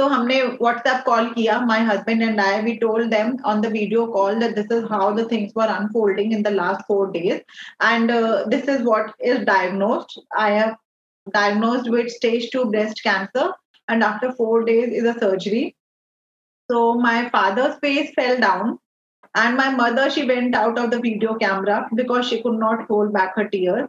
So 0.00 0.08
हमने 0.08 0.58
WhatsApp 0.58 1.04
call 1.04 1.34
किया, 1.34 1.66
my 1.66 1.80
husband 1.80 2.22
and 2.22 2.40
I, 2.40 2.62
we 2.62 2.78
told 2.78 3.10
them 3.10 3.36
on 3.44 3.60
the 3.60 3.70
video 3.70 4.06
call 4.06 4.38
that 4.38 4.54
this 4.54 4.70
is 4.70 4.88
how 4.88 5.12
the 5.12 5.26
things 5.26 5.54
were 5.54 5.68
unfolding 5.68 6.32
in 6.32 6.42
the 6.42 6.50
last 6.50 6.86
four 6.86 7.12
days. 7.12 7.42
And 7.80 8.10
uh, 8.10 8.44
this 8.46 8.66
is 8.66 8.82
what 8.82 9.14
is 9.20 9.44
diagnosed. 9.44 10.20
I 10.36 10.52
have 10.52 10.76
diagnosed 11.32 11.90
with 11.90 12.10
stage 12.10 12.50
two 12.50 12.70
breast 12.70 13.02
cancer. 13.02 13.52
And 13.88 14.02
after 14.04 14.32
four 14.32 14.64
days 14.64 14.92
is 14.92 15.04
a 15.04 15.18
surgery. 15.18 15.76
So 16.70 16.94
my 16.94 17.28
father's 17.30 17.76
face 17.80 18.12
fell 18.14 18.38
down, 18.38 18.78
and 19.34 19.56
my 19.56 19.70
mother 19.70 20.08
she 20.08 20.24
went 20.24 20.54
out 20.54 20.78
of 20.78 20.92
the 20.92 21.00
video 21.00 21.34
camera 21.34 21.88
because 21.94 22.28
she 22.28 22.40
could 22.40 22.58
not 22.58 22.86
hold 22.86 23.12
back 23.12 23.34
her 23.34 23.48
tears. 23.48 23.88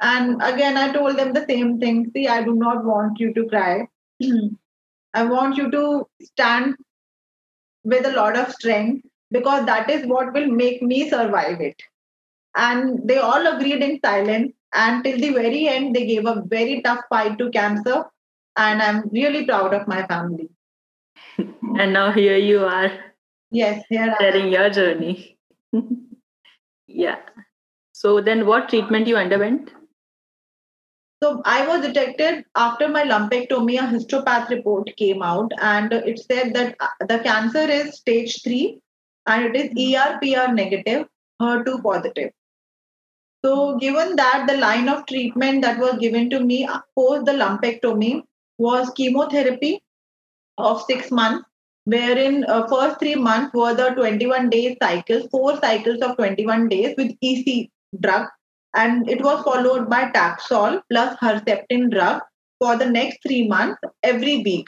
And 0.00 0.42
again, 0.42 0.76
I 0.76 0.92
told 0.92 1.16
them 1.16 1.32
the 1.32 1.46
same 1.48 1.80
thing. 1.80 2.10
See, 2.12 2.28
I 2.28 2.42
do 2.44 2.54
not 2.54 2.84
want 2.84 3.18
you 3.18 3.32
to 3.32 3.46
cry. 3.46 3.88
I 5.13 5.23
want 5.23 5.57
you 5.57 5.69
to 5.71 6.07
stand 6.21 6.75
with 7.83 8.05
a 8.05 8.11
lot 8.11 8.37
of 8.37 8.51
strength 8.51 9.05
because 9.31 9.65
that 9.65 9.89
is 9.89 10.05
what 10.05 10.33
will 10.33 10.47
make 10.47 10.81
me 10.81 11.09
survive 11.09 11.61
it. 11.61 11.81
And 12.55 13.07
they 13.07 13.17
all 13.17 13.45
agreed 13.47 13.81
in 13.83 13.99
silence. 14.03 14.53
And 14.73 15.03
till 15.03 15.17
the 15.19 15.29
very 15.31 15.67
end, 15.67 15.95
they 15.95 16.05
gave 16.05 16.25
a 16.25 16.41
very 16.47 16.81
tough 16.81 17.01
fight 17.09 17.37
to 17.39 17.49
cancer. 17.51 18.05
And 18.57 18.81
I'm 18.81 19.09
really 19.09 19.45
proud 19.45 19.73
of 19.73 19.87
my 19.87 20.05
family. 20.07 20.49
And 21.79 21.93
now 21.93 22.11
here 22.11 22.37
you 22.37 22.65
are 22.65 22.91
Yes, 23.51 23.83
here 23.89 24.01
I 24.03 24.07
am. 24.07 24.15
sharing 24.19 24.51
your 24.51 24.69
journey. 24.69 25.37
yeah. 26.87 27.17
So 27.91 28.21
then 28.21 28.45
what 28.45 28.69
treatment 28.69 29.07
you 29.07 29.17
underwent? 29.17 29.71
So 31.23 31.41
I 31.45 31.65
was 31.65 31.79
detected 31.79 32.43
after 32.53 32.89
my 32.89 33.03
lumpectomy, 33.05 33.79
a 33.79 33.83
histopath 33.83 34.49
report 34.49 34.93
came 34.97 35.21
out 35.23 35.49
and 35.61 35.93
it 35.93 36.19
said 36.19 36.53
that 36.53 36.75
uh, 36.81 36.87
the 37.07 37.19
cancer 37.19 37.61
is 37.61 37.95
stage 37.95 38.43
3 38.43 38.77
and 39.27 39.45
it 39.45 39.55
is 39.55 39.69
ERPR 39.73 40.53
negative, 40.53 41.07
HER2 41.41 41.81
positive. 41.81 42.31
So 43.41 43.77
given 43.77 44.17
that 44.17 44.47
the 44.49 44.57
line 44.57 44.89
of 44.89 45.05
treatment 45.05 45.61
that 45.61 45.79
was 45.79 45.97
given 45.97 46.29
to 46.29 46.41
me 46.41 46.67
post 46.93 47.23
the 47.23 47.31
lumpectomy 47.31 48.23
was 48.57 48.89
chemotherapy 48.89 49.81
of 50.57 50.81
6 50.81 51.09
months 51.09 51.45
wherein 51.85 52.43
uh, 52.49 52.67
first 52.67 52.99
3 52.99 53.15
months 53.15 53.53
were 53.53 53.73
the 53.73 53.91
21 53.91 54.49
day 54.49 54.75
cycles, 54.83 55.29
four 55.31 55.57
cycles 55.61 56.01
of 56.01 56.17
21 56.17 56.67
days 56.67 56.95
with 56.97 57.13
EC 57.21 57.69
drug 58.01 58.27
and 58.73 59.09
it 59.09 59.21
was 59.21 59.43
followed 59.43 59.89
by 59.89 60.09
Taxol 60.11 60.81
plus 60.89 61.17
Herceptin 61.17 61.91
drug 61.91 62.21
for 62.59 62.75
the 62.77 62.89
next 62.89 63.19
three 63.25 63.47
months 63.47 63.79
every 64.03 64.37
week. 64.43 64.67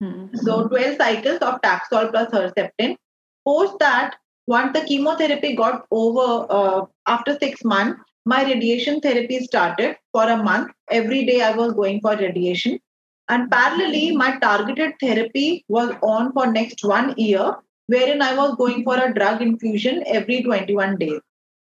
Hmm. 0.00 0.26
So 0.34 0.68
12 0.68 0.96
cycles 0.96 1.38
of 1.38 1.60
Taxol 1.62 2.10
plus 2.10 2.30
Herceptin. 2.30 2.96
Post 3.44 3.78
that, 3.80 4.16
once 4.46 4.72
the 4.78 4.84
chemotherapy 4.84 5.56
got 5.56 5.86
over 5.90 6.46
uh, 6.50 6.86
after 7.06 7.36
six 7.38 7.64
months, 7.64 8.00
my 8.24 8.44
radiation 8.44 9.00
therapy 9.00 9.40
started 9.40 9.96
for 10.12 10.24
a 10.24 10.36
month. 10.36 10.72
Every 10.90 11.24
day 11.24 11.42
I 11.42 11.52
was 11.52 11.72
going 11.72 12.00
for 12.00 12.16
radiation. 12.16 12.80
And 13.28 13.50
parallelly, 13.50 14.14
my 14.14 14.38
targeted 14.38 14.94
therapy 15.00 15.64
was 15.68 15.94
on 16.02 16.32
for 16.32 16.46
next 16.46 16.84
one 16.84 17.14
year, 17.16 17.56
wherein 17.86 18.22
I 18.22 18.36
was 18.36 18.54
going 18.56 18.84
for 18.84 18.96
a 18.96 19.12
drug 19.12 19.42
infusion 19.42 20.04
every 20.06 20.42
21 20.42 20.96
days. 20.96 21.20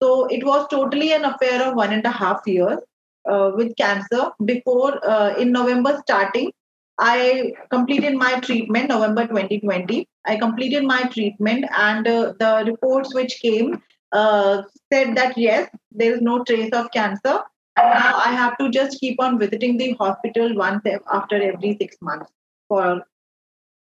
So 0.02 0.26
it 0.26 0.44
was 0.44 0.66
totally 0.68 1.12
an 1.12 1.24
affair 1.24 1.62
of 1.62 1.74
one 1.74 1.92
and 1.92 2.04
a 2.04 2.10
half 2.10 2.42
years 2.46 2.80
uh, 3.28 3.52
with 3.54 3.76
cancer. 3.76 4.30
Before, 4.44 5.04
uh, 5.08 5.34
in 5.36 5.52
November 5.52 5.98
starting, 6.02 6.52
I 6.98 7.52
completed 7.70 8.14
my 8.14 8.40
treatment, 8.40 8.88
November 8.88 9.26
2020. 9.26 10.08
I 10.26 10.36
completed 10.36 10.84
my 10.84 11.02
treatment, 11.04 11.66
and 11.76 12.06
uh, 12.06 12.32
the 12.38 12.64
reports 12.66 13.14
which 13.14 13.38
came 13.40 13.82
uh, 14.12 14.62
said 14.92 15.16
that 15.16 15.36
yes, 15.36 15.68
there 15.92 16.14
is 16.14 16.20
no 16.20 16.42
trace 16.44 16.72
of 16.72 16.90
cancer. 16.92 17.40
And 17.78 17.90
now 17.90 18.16
I 18.16 18.32
have 18.32 18.56
to 18.58 18.70
just 18.70 18.98
keep 18.98 19.20
on 19.20 19.38
visiting 19.38 19.76
the 19.76 19.92
hospital 19.92 20.54
once 20.54 20.82
after 21.12 21.36
every 21.36 21.76
six 21.78 21.96
months 22.00 22.30
for 22.68 23.02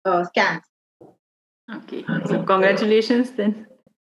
uh, 0.05 0.25
scans. 0.25 0.63
Okay. 1.73 2.05
So 2.27 2.43
congratulations 2.43 3.31
then. 3.31 3.67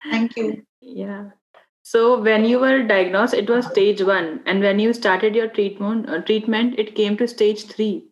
Thank 0.09 0.37
you. 0.37 0.63
Yeah. 0.79 1.31
So 1.89 2.19
when 2.19 2.43
you 2.43 2.59
were 2.59 2.83
diagnosed, 2.83 3.33
it 3.33 3.49
was 3.49 3.65
stage 3.65 4.01
one, 4.01 4.41
and 4.45 4.59
when 4.59 4.77
you 4.77 4.93
started 4.93 5.33
your 5.33 5.47
treatment, 5.47 6.09
uh, 6.09 6.19
treatment, 6.21 6.77
it 6.77 6.95
came 6.95 7.15
to 7.15 7.29
stage 7.29 7.63
three. 7.63 8.03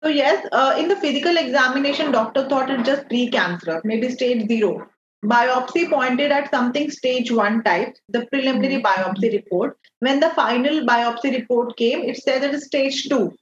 So 0.00 0.08
yes, 0.08 0.46
uh, 0.52 0.76
in 0.78 0.86
the 0.86 0.94
physical 0.94 1.36
examination, 1.36 2.12
doctor 2.12 2.48
thought 2.48 2.70
it 2.70 2.84
just 2.84 3.08
pre-cancer, 3.08 3.80
maybe 3.82 4.08
stage 4.08 4.46
zero. 4.46 4.86
Biopsy 5.24 5.90
pointed 5.90 6.30
at 6.30 6.52
something 6.52 6.92
stage 6.92 7.32
one 7.32 7.64
type, 7.64 7.96
the 8.08 8.24
preliminary 8.26 8.80
biopsy 8.80 9.32
report. 9.32 9.76
When 9.98 10.20
the 10.20 10.30
final 10.30 10.86
biopsy 10.86 11.32
report 11.38 11.76
came, 11.76 12.04
it 12.04 12.18
said 12.18 12.44
it 12.44 12.54
is 12.54 12.66
stage 12.66 13.08
two. 13.08 13.32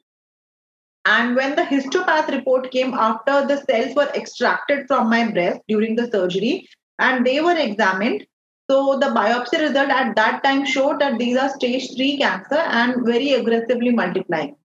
And 1.05 1.37
when 1.37 1.55
the 1.55 1.64
histopath 1.64 2.28
report 2.28 2.71
came 2.71 2.95
after 2.95 3.47
the 3.47 3.59
cells 3.69 3.95
were 3.95 4.11
extracted 4.14 4.87
from 4.87 5.11
my 5.11 5.31
breast 5.31 5.61
during 5.69 5.97
the 5.97 6.11
surgery 6.11 6.67
and 6.99 7.26
they 7.26 7.43
were 7.43 7.59
examined, 7.59 8.26
so 8.70 8.98
the 8.98 9.06
biopsy 9.06 9.60
result 9.60 9.90
at 9.90 10.14
that 10.16 10.42
time 10.44 10.66
showed 10.66 11.00
that 11.00 11.18
these 11.18 11.37
are 11.37 11.48
stage 11.48 11.94
three 11.96 12.18
cancer 12.18 12.56
and 12.56 13.06
very 13.06 13.32
aggressively 13.32 13.90
multiplying. 13.90 14.56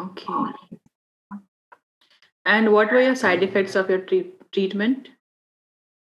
Okay. 0.00 0.22
And 2.44 2.72
what 2.72 2.90
were 2.90 3.02
your 3.02 3.14
side 3.14 3.42
effects 3.42 3.76
of 3.76 3.90
your 3.90 4.00
treat- 4.00 4.50
treatment? 4.50 5.08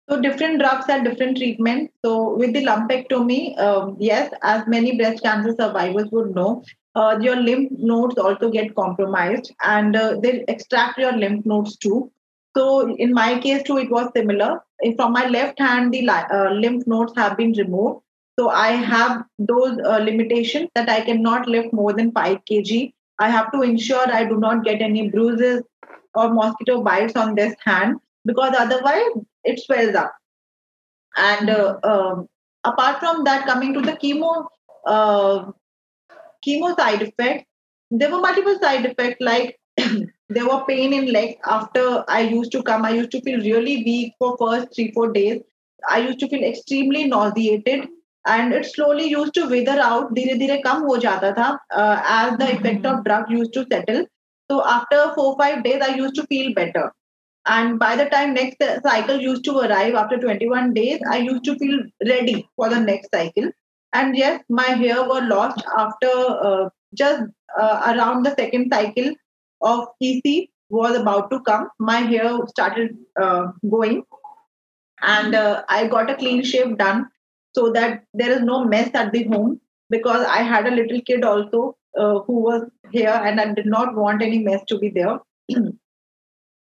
So 0.10 0.22
different 0.22 0.60
drugs 0.60 0.86
have 0.88 1.04
different 1.04 1.38
treatment. 1.38 1.92
So 2.04 2.36
with 2.36 2.54
the 2.54 2.64
lumpectomy, 2.66 3.58
um, 3.60 3.98
yes, 4.00 4.32
as 4.44 4.68
many 4.68 4.98
breast 4.98 5.24
cancer 5.24 5.56
survivors 5.58 6.10
would 6.12 6.36
know, 6.36 6.64
uh, 6.96 7.18
your 7.22 7.38
lymph 7.38 7.72
nodes 7.72 8.18
also 8.18 8.52
get 8.52 8.76
compromised, 8.76 9.52
and 9.64 9.96
uh, 9.96 10.20
they 10.22 10.44
extract 10.48 11.00
your 11.00 11.14
lymph 11.14 11.46
nodes 11.46 11.78
too. 11.78 12.12
So 12.56 12.96
in 12.96 13.14
my 13.14 13.40
case 13.40 13.64
too, 13.64 13.78
it 13.78 13.90
was 13.90 14.10
similar. 14.16 14.62
From 14.96 15.14
my 15.14 15.28
left 15.28 15.60
hand, 15.60 15.94
the 15.94 16.08
uh, 16.10 16.52
lymph 16.52 16.86
nodes 16.86 17.14
have 17.16 17.38
been 17.38 17.54
removed. 17.54 18.02
So 18.40 18.50
I 18.50 18.72
have 18.72 19.24
those 19.38 19.78
uh, 19.86 19.98
limitations 19.98 20.70
that 20.76 20.90
I 20.90 21.02
cannot 21.02 21.48
lift 21.48 21.74
more 21.74 21.94
than 21.94 22.12
five 22.12 22.40
kg. 22.50 22.94
I 23.20 23.30
have 23.30 23.52
to 23.52 23.62
ensure 23.62 24.12
I 24.12 24.26
do 24.26 24.38
not 24.38 24.64
get 24.64 24.82
any 24.82 25.10
bruises 25.10 25.64
or 26.16 26.34
mosquito 26.34 26.82
bites 26.82 27.16
on 27.16 27.36
this 27.36 27.56
hand 27.64 27.98
because 28.26 28.54
otherwise 28.58 29.12
it 29.44 29.60
swells 29.60 29.96
up. 29.96 30.14
And 31.16 31.50
uh, 31.50 31.78
um, 31.84 32.28
apart 32.64 33.00
from 33.00 33.24
that, 33.24 33.46
coming 33.46 33.74
to 33.74 33.82
the 33.82 33.94
chemo, 33.94 34.48
uh, 34.86 35.52
chemo 36.46 36.76
side 36.76 37.02
effects, 37.04 37.46
there 37.92 38.12
were 38.12 38.20
multiple 38.20 38.58
side 38.60 38.86
effects 38.86 39.18
like 39.20 39.60
there 40.33 40.47
were 40.47 40.65
pain 40.67 40.93
in 40.93 41.13
legs 41.13 41.37
after 41.45 42.05
I 42.09 42.21
used 42.21 42.53
to 42.53 42.63
come. 42.63 42.85
I 42.85 42.91
used 42.91 43.11
to 43.13 43.21
feel 43.23 43.41
really 43.41 43.77
weak 43.85 44.15
for 44.19 44.37
first 44.39 44.75
three 44.75 44.91
four 44.93 45.13
days. 45.13 45.41
I 45.89 45.99
used 46.01 46.19
to 46.21 46.29
feel 46.29 46.45
extremely 46.45 47.05
nauseated, 47.05 47.89
and 48.27 48.53
it 48.53 48.67
slowly 48.67 49.09
used 49.09 49.35
to 49.35 49.47
wither 49.47 49.79
out. 49.81 50.13
धीरे 50.15 50.35
धीरे 50.39 50.63
कम 50.67 50.83
हो 50.91 50.97
जाता 51.07 51.35
था 51.39 51.59
uh, 51.77 52.03
as 52.19 52.39
the 52.39 52.53
effect 52.57 52.87
of 52.87 53.05
drug 53.05 53.31
used 53.31 53.53
to 53.55 53.67
settle. 53.73 54.05
So 54.51 54.65
after 54.65 55.13
four 55.15 55.37
five 55.39 55.63
days, 55.65 55.83
I 55.83 55.95
used 55.95 56.15
to 56.17 56.27
feel 56.27 56.55
better. 56.55 56.93
And 57.47 57.79
by 57.79 57.97
the 57.97 58.05
time 58.07 58.35
next 58.35 58.59
cycle 58.83 59.19
used 59.19 59.45
to 59.45 59.59
arrive 59.59 59.95
after 59.95 60.19
21 60.19 60.75
days, 60.75 61.01
I 61.11 61.19
used 61.19 61.45
to 61.45 61.57
feel 61.57 61.79
ready 62.07 62.47
for 62.57 62.69
the 62.69 62.81
next 62.81 63.09
cycle. 63.15 63.51
And 63.95 64.17
yes, 64.17 64.43
my 64.51 64.69
hair 64.83 65.03
were 65.09 65.23
lost 65.23 65.65
after 65.79 66.11
uh, 66.49 66.69
just 66.95 67.23
uh, 67.59 67.95
around 67.95 68.25
the 68.25 68.35
second 68.35 68.71
cycle 68.71 69.15
of 69.64 69.88
EC 70.02 70.50
was 70.70 70.96
about 70.98 71.30
to 71.32 71.40
come. 71.42 71.70
My 71.80 71.98
hair 71.98 72.38
started 72.48 72.98
uh, 73.22 73.48
going. 73.70 74.04
and 75.02 75.36
uh, 75.36 75.64
I 75.68 75.88
got 75.88 76.10
a 76.10 76.16
clean 76.16 76.44
shave 76.44 76.78
done 76.78 77.08
so 77.56 77.72
that 77.72 78.04
there 78.14 78.32
is 78.32 78.42
no 78.42 78.64
mess 78.64 78.90
at 78.94 79.12
the 79.12 79.24
home 79.24 79.60
because 79.90 80.26
I 80.26 80.44
had 80.52 80.68
a 80.68 80.76
little 80.76 81.02
kid 81.02 81.24
also 81.24 81.76
uh, 81.98 82.20
who 82.20 82.40
was 82.40 82.64
here 82.92 83.22
and 83.26 83.40
I 83.40 83.54
did 83.54 83.66
not 83.66 83.96
want 83.96 84.22
any 84.22 84.40
mess 84.40 84.62
to 84.68 84.78
be 84.80 84.90
there. 84.90 85.20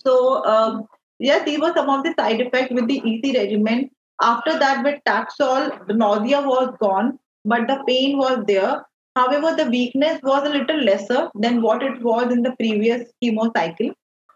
so 0.03 0.45
um, 0.45 0.85
yes, 1.19 1.45
these 1.45 1.59
were 1.59 1.73
some 1.75 1.89
of 1.89 2.03
the 2.03 2.13
side 2.17 2.41
effects 2.41 2.71
with 2.71 2.87
the 2.87 3.01
EC 3.05 3.35
regimen. 3.35 3.89
After 4.21 4.57
that, 4.57 4.83
with 4.83 4.99
Taxol, 5.07 5.87
the 5.87 5.93
nausea 5.93 6.41
was 6.41 6.73
gone, 6.79 7.19
but 7.45 7.67
the 7.67 7.83
pain 7.87 8.17
was 8.17 8.43
there. 8.47 8.83
However, 9.17 9.55
the 9.55 9.69
weakness 9.69 10.21
was 10.21 10.47
a 10.47 10.53
little 10.53 10.79
lesser 10.83 11.29
than 11.33 11.61
what 11.63 11.81
it 11.81 12.01
was 12.03 12.31
in 12.31 12.43
the 12.43 12.55
previous 12.57 13.11
chemo 13.23 13.51
cycle. 13.55 13.91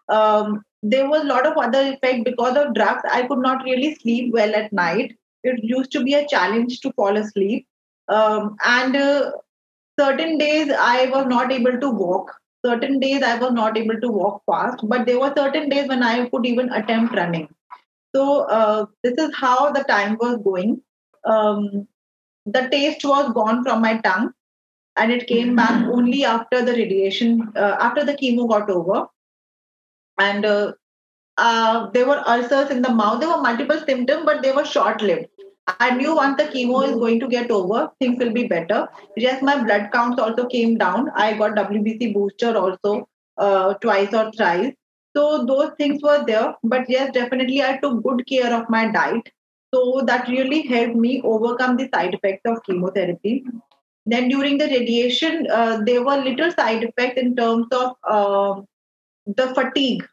Um, 0.10 0.64
there 0.82 1.08
was 1.08 1.22
a 1.22 1.32
lot 1.32 1.46
of 1.46 1.56
other 1.56 1.82
effect 1.94 2.26
because 2.26 2.58
of 2.58 2.74
drugs. 2.74 3.04
I 3.12 3.28
could 3.28 3.40
not 3.40 3.64
really 3.64 3.94
sleep 3.96 4.34
well 4.34 4.56
at 4.56 4.74
night. 4.74 5.16
It 5.44 5.64
used 5.64 5.92
to 5.92 6.04
be 6.04 6.16
a 6.16 6.28
challenge 6.28 6.80
to 6.80 6.92
fall 6.94 7.16
asleep. 7.16 7.68
Um, 8.08 8.58
and 8.66 8.96
uh, 8.96 9.32
certain 10.00 10.40
days 10.40 10.72
I 10.72 11.06
was 11.14 11.28
not 11.28 11.52
able 11.52 11.80
to 11.80 11.92
walk. 11.92 12.34
Certain 12.66 13.00
days 13.00 13.22
I 13.22 13.38
was 13.38 13.54
not 13.54 13.78
able 13.78 14.02
to 14.02 14.08
walk 14.08 14.42
fast. 14.50 14.80
But 14.84 15.06
there 15.06 15.20
were 15.20 15.34
certain 15.38 15.70
days 15.70 15.88
when 15.90 16.02
I 16.02 16.28
could 16.30 16.46
even 16.48 16.74
attempt 16.74 17.16
running. 17.16 17.50
So 18.16 18.46
uh, 18.60 18.86
this 19.04 19.14
is 19.20 19.32
how 19.36 19.72
the 19.72 19.84
time 19.84 20.18
was 20.20 20.38
going. 20.44 20.82
Um, 21.24 21.88
the 22.48 22.68
taste 22.70 23.06
was 23.06 23.32
gone 23.34 23.64
from 23.64 23.82
my 23.82 23.98
tongue 24.00 24.34
and 24.98 25.12
it 25.12 25.28
came 25.28 25.56
back 25.56 25.88
only 25.88 26.26
after 26.26 26.64
the 26.64 26.74
radiation 26.74 27.52
uh, 27.56 27.78
after 27.80 28.04
the 28.04 28.14
chemo 28.14 28.48
got 28.48 28.70
over 28.70 29.08
and 30.20 30.46
uh, 30.46 30.74
uh, 31.38 31.90
there 31.92 32.06
were 32.06 32.22
ulcers 32.28 32.70
in 32.70 32.82
the 32.82 32.94
mouth. 32.94 33.20
There 33.20 33.30
were 33.30 33.42
multiple 33.42 33.80
symptoms, 33.88 34.24
but 34.26 34.42
they 34.42 34.52
were 34.52 34.66
short 34.66 35.02
lived. 35.02 35.28
I 35.80 35.92
knew 35.92 36.16
once 36.16 36.38
the 36.38 36.50
chemo 36.50 36.88
is 36.88 36.96
going 36.96 37.20
to 37.20 37.28
get 37.28 37.52
over, 37.52 37.90
things 38.00 38.20
will 38.20 38.34
be 38.34 38.48
better. 38.48 38.88
Yes, 39.16 39.42
my 39.42 39.64
blood 39.64 39.90
counts 39.92 40.22
also 40.22 40.46
came 40.48 40.78
down. 40.78 41.10
I 41.16 41.34
got 41.38 41.56
WBC 41.56 42.14
booster 42.14 42.56
also 42.58 43.08
uh, 43.38 43.74
twice 43.76 44.14
or 44.14 44.32
thrice. 44.32 44.74
So 45.16 45.46
those 45.46 45.72
things 45.78 46.02
were 46.02 46.24
there. 46.26 46.56
But 46.64 46.90
yes, 46.90 47.12
definitely 47.14 47.64
I 47.64 47.78
took 47.78 48.04
good 48.04 48.26
care 48.28 48.54
of 48.54 48.70
my 48.70 48.92
diet. 48.92 49.30
So 49.74 50.04
that 50.06 50.28
really 50.28 50.64
helped 50.68 50.96
me 50.96 51.22
overcome 51.24 51.78
the 51.78 51.90
side 51.94 52.14
effects 52.14 52.42
of 52.46 52.64
chemotherapy. 52.64 53.46
Then 54.06 54.30
during 54.30 54.58
the 54.58 54.66
radiation, 54.66 55.48
uh, 55.52 55.82
there 55.86 56.04
were 56.04 56.18
little 56.18 56.52
side 56.52 56.84
effects 56.84 57.22
in 57.22 57.36
terms 57.36 57.68
of 57.72 57.96
uh, 58.08 58.62
the 59.26 59.54
fatigue. 59.54 60.08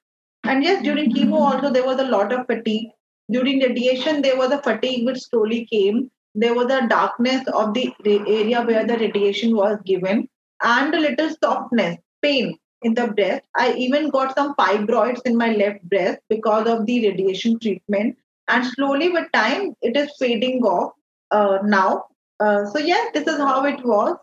And 0.45 0.63
yes, 0.63 0.83
during 0.83 1.13
chemo 1.13 1.41
also 1.41 1.71
there 1.71 1.85
was 1.85 1.99
a 1.99 2.09
lot 2.09 2.33
of 2.33 2.47
fatigue. 2.47 2.91
During 3.31 3.61
radiation, 3.61 4.23
there 4.23 4.37
was 4.37 4.53
a 4.53 4.63
fatigue 4.63 5.05
which 5.05 5.21
slowly 5.21 5.67
came. 5.67 6.11
There 6.35 6.55
was 6.55 6.71
a 6.71 6.87
darkness 6.87 7.47
of 7.49 7.75
the 7.75 7.93
area 8.05 8.63
where 8.63 8.87
the 8.87 8.97
radiation 8.97 9.55
was 9.57 9.79
given, 9.85 10.29
and 10.63 10.95
a 10.95 11.01
little 11.01 11.31
softness, 11.43 11.99
pain 12.23 12.57
in 12.83 12.95
the 12.95 13.09
breast. 13.09 13.43
I 13.57 13.75
even 13.75 14.09
got 14.11 14.35
some 14.37 14.55
fibroids 14.55 15.21
in 15.25 15.37
my 15.37 15.53
left 15.53 15.83
breast 15.89 16.21
because 16.29 16.69
of 16.69 16.87
the 16.87 17.09
radiation 17.09 17.59
treatment. 17.59 18.17
And 18.49 18.65
slowly 18.65 19.11
with 19.11 19.31
time, 19.33 19.75
it 19.83 19.97
is 19.97 20.11
fading 20.19 20.63
off 20.63 20.93
uh, 21.31 21.59
now. 21.65 22.05
Uh, 22.41 22.65
so, 22.67 22.79
yeah 22.79 23.05
this 23.15 23.27
is 23.27 23.39
how 23.39 23.65
it 23.65 23.85
was. 23.85 24.17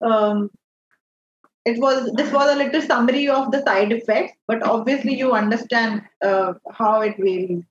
Um, 0.00 0.50
it 1.64 1.78
was 1.80 2.10
this 2.14 2.32
was 2.32 2.50
a 2.50 2.56
little 2.56 2.80
summary 2.80 3.28
of 3.28 3.50
the 3.52 3.62
side 3.62 3.92
effects 3.92 4.32
but 4.46 4.62
obviously 4.62 5.14
you 5.14 5.32
understand 5.32 6.02
uh, 6.24 6.54
how 6.72 7.00
it 7.00 7.16
varies 7.18 7.62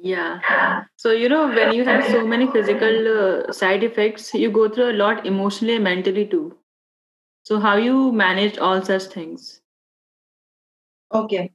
yeah. 0.00 0.84
So 0.96 1.10
you 1.10 1.28
know 1.28 1.48
when 1.48 1.74
you 1.74 1.84
have 1.84 2.04
so 2.06 2.26
many 2.26 2.50
physical 2.50 3.08
uh, 3.18 3.52
side 3.52 3.82
effects 3.82 4.32
you 4.34 4.50
go 4.50 4.68
through 4.68 4.92
a 4.92 4.98
lot 5.00 5.26
emotionally 5.26 5.74
and 5.74 5.84
mentally 5.84 6.26
too. 6.26 6.56
So 7.42 7.58
how 7.58 7.76
you 7.76 8.12
managed 8.12 8.58
all 8.58 8.82
such 8.82 9.04
things? 9.04 9.60
Okay 11.12 11.50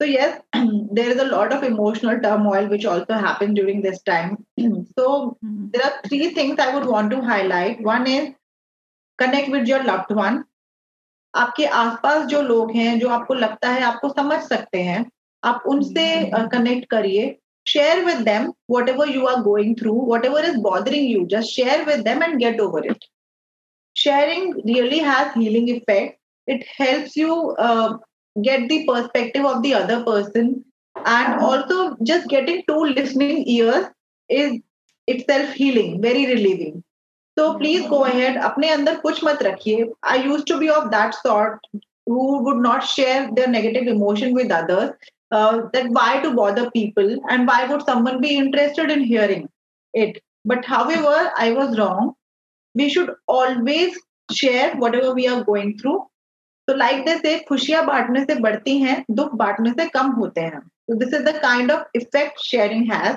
So 0.00 0.06
yes, 0.06 0.40
there 0.54 1.10
is 1.10 1.20
a 1.20 1.26
lot 1.26 1.52
of 1.52 1.62
emotional 1.62 2.18
turmoil 2.20 2.68
which 2.68 2.86
also 2.86 3.14
happened 3.14 3.56
during 3.56 3.82
this 3.82 4.02
time. 4.02 4.46
so 4.98 5.36
there 5.42 5.82
are 5.84 6.00
three 6.08 6.30
things 6.30 6.58
I 6.58 6.74
would 6.74 6.86
want 6.86 7.10
to 7.10 7.20
highlight. 7.20 7.82
One 7.82 8.06
is 8.06 8.30
connect 9.18 9.50
with 9.50 9.68
your 9.68 9.82
loved 9.84 10.14
one. 10.14 10.44
आपके 11.34 11.64
आसपास 11.80 12.24
जो 12.26 12.40
लोग 12.42 12.70
हैं 12.76 12.98
जो 13.00 13.08
आपको 13.16 13.34
लगता 13.34 13.68
है 13.70 13.82
आपको 13.84 14.08
समझ 14.08 14.38
सकते 14.42 14.78
हैं 14.82 15.04
आप 15.42 15.62
उनसे 15.68 16.06
कनेक्ट 16.52 16.88
करिए 16.90 17.28
share 17.66 18.04
with 18.04 18.24
them 18.28 18.52
whatever 18.88 19.08
you 19.14 19.26
are 19.26 19.42
going 19.42 19.74
through 19.80 19.92
whatever 20.26 20.44
is 20.44 20.56
bothering 20.62 21.10
you 21.10 21.24
just 21.30 21.50
share 21.50 21.84
with 21.88 22.00
them 22.08 22.22
and 22.22 22.36
get 22.38 22.60
over 22.60 22.86
it 22.86 23.04
sharing 23.96 24.54
really 24.66 24.98
has 24.98 25.38
healing 25.38 25.70
effect 25.70 26.18
it 26.48 26.64
helps 26.80 27.16
you 27.18 27.36
get 28.43 28.67
the 28.69 28.85
perspective 28.85 29.45
of 29.45 29.61
the 29.63 29.73
other 29.73 30.03
person 30.03 30.63
and 31.05 31.41
also 31.41 31.95
just 32.03 32.27
getting 32.27 32.63
two 32.67 32.85
listening 32.85 33.47
ears 33.47 33.85
is 34.29 34.59
itself 35.07 35.53
healing 35.53 36.01
very 36.01 36.25
relieving 36.25 36.83
so 37.37 37.57
please 37.57 37.87
go 37.89 38.05
ahead. 38.05 38.37
अपने 38.37 38.69
अंदर 38.69 38.95
कुछ 39.01 39.23
मत 39.23 39.41
रखिए. 39.43 39.87
I 40.03 40.15
used 40.15 40.47
to 40.47 40.57
be 40.57 40.69
of 40.69 40.89
that 40.91 41.15
sort 41.15 41.59
who 42.05 42.43
would 42.43 42.57
not 42.57 42.83
share 42.83 43.29
their 43.35 43.47
negative 43.47 43.87
emotion 43.87 44.33
with 44.33 44.51
others. 44.51 44.91
Uh, 45.31 45.63
that 45.73 45.89
why 45.89 46.21
to 46.21 46.31
bother 46.33 46.69
people 46.71 47.17
and 47.29 47.47
why 47.47 47.65
would 47.65 47.83
someone 47.85 48.21
be 48.21 48.37
interested 48.37 48.91
in 48.91 49.03
hearing 49.03 49.49
it? 49.93 50.21
But 50.45 50.63
however, 50.63 51.31
I 51.37 51.51
was 51.51 51.77
wrong. 51.77 52.13
We 52.75 52.89
should 52.89 53.09
always 53.27 53.97
share 54.31 54.75
whatever 54.75 55.13
we 55.13 55.27
are 55.27 55.43
going 55.43 55.77
through. 55.79 56.05
तो 56.70 56.74
like 56.76 57.04
this 57.04 57.24
एक 57.24 57.48
खुशियाँ 57.48 57.84
बांटने 57.86 58.20
से 58.24 58.34
बढ़ती 58.40 58.76
हैं, 58.80 59.04
दुख 59.10 59.32
बांटने 59.34 59.70
से 59.70 59.86
कम 59.88 60.10
होते 60.18 60.40
हैं। 60.40 60.58
तो 60.60 60.94
this 60.94 61.14
is 61.14 61.22
the 61.22 61.32
kind 61.42 61.70
of 61.72 61.96
effect 61.96 62.38
sharing 62.40 62.92
has 62.92 63.16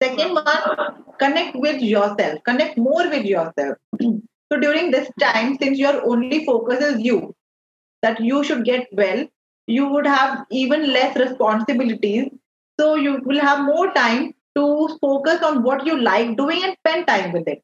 second 0.00 0.30
one 0.30 1.02
connect 1.20 1.56
with 1.62 1.82
yourself 2.20 2.40
connect 2.46 2.78
more 2.78 3.08
with 3.08 3.26
yourself 3.60 3.76
so 4.02 4.56
during 4.60 4.90
this 4.92 5.08
time 5.20 5.54
since 5.56 5.78
your 5.78 5.98
only 6.12 6.38
focus 6.46 6.82
is 6.82 7.00
you 7.00 7.18
that 8.02 8.20
you 8.22 8.42
should 8.42 8.62
get 8.64 8.88
well 8.94 9.26
you 9.68 9.88
would 9.88 10.08
have 10.08 10.56
even 10.62 10.86
less 10.96 11.16
responsibilities 11.16 12.30
so 12.78 12.96
you 12.96 13.12
will 13.28 13.40
have 13.40 13.62
more 13.64 13.90
time 13.94 14.30
to 14.54 14.66
focus 15.04 15.42
on 15.42 15.58
what 15.64 15.86
you 15.88 15.96
like 16.10 16.34
doing 16.36 16.64
and 16.64 16.72
spend 16.72 17.06
time 17.06 17.32
with 17.32 17.48
it 17.48 17.62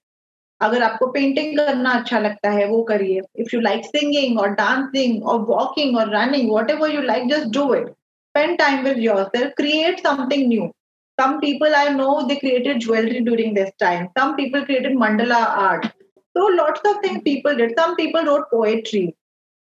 अगर 0.62 0.82
आपको 0.82 1.06
painting 1.12 1.56
करना 1.56 1.90
अच्छा 2.00 2.18
लगता 2.18 2.50
है, 2.50 2.66
वो 2.68 2.82
करिए। 2.90 3.20
If 3.40 3.54
you 3.54 3.60
like 3.60 3.84
singing 3.86 4.38
और 4.40 4.48
dancing 4.60 5.24
और 5.28 5.40
वॉकिंग 5.48 5.96
और 5.98 6.14
running 6.16 6.50
whatever 6.70 6.94
you 6.94 7.02
like 7.02 7.28
just 7.30 7.48
do 7.54 7.72
it 7.74 7.86
spend 7.88 8.58
time 8.58 8.84
with 8.84 8.98
yourself 9.36 9.52
create 9.56 10.00
something 10.06 10.46
new 10.48 10.70
some 11.18 11.38
people 11.40 11.74
I 11.74 11.88
know 11.94 12.20
they 12.28 12.34
created 12.34 12.78
jewellery 12.82 13.18
during 13.24 13.54
this 13.54 13.68
time 13.80 14.06
some 14.18 14.32
people 14.36 14.62
created 14.64 14.98
mandala 14.98 15.38
art 15.64 15.86
so 15.86 16.48
lots 16.48 16.86
of 16.90 17.02
thing 17.06 17.20
people 17.24 17.56
did 17.56 17.72
some 17.80 17.94
people 17.96 18.24
wrote 18.26 18.44
poetry 18.50 19.08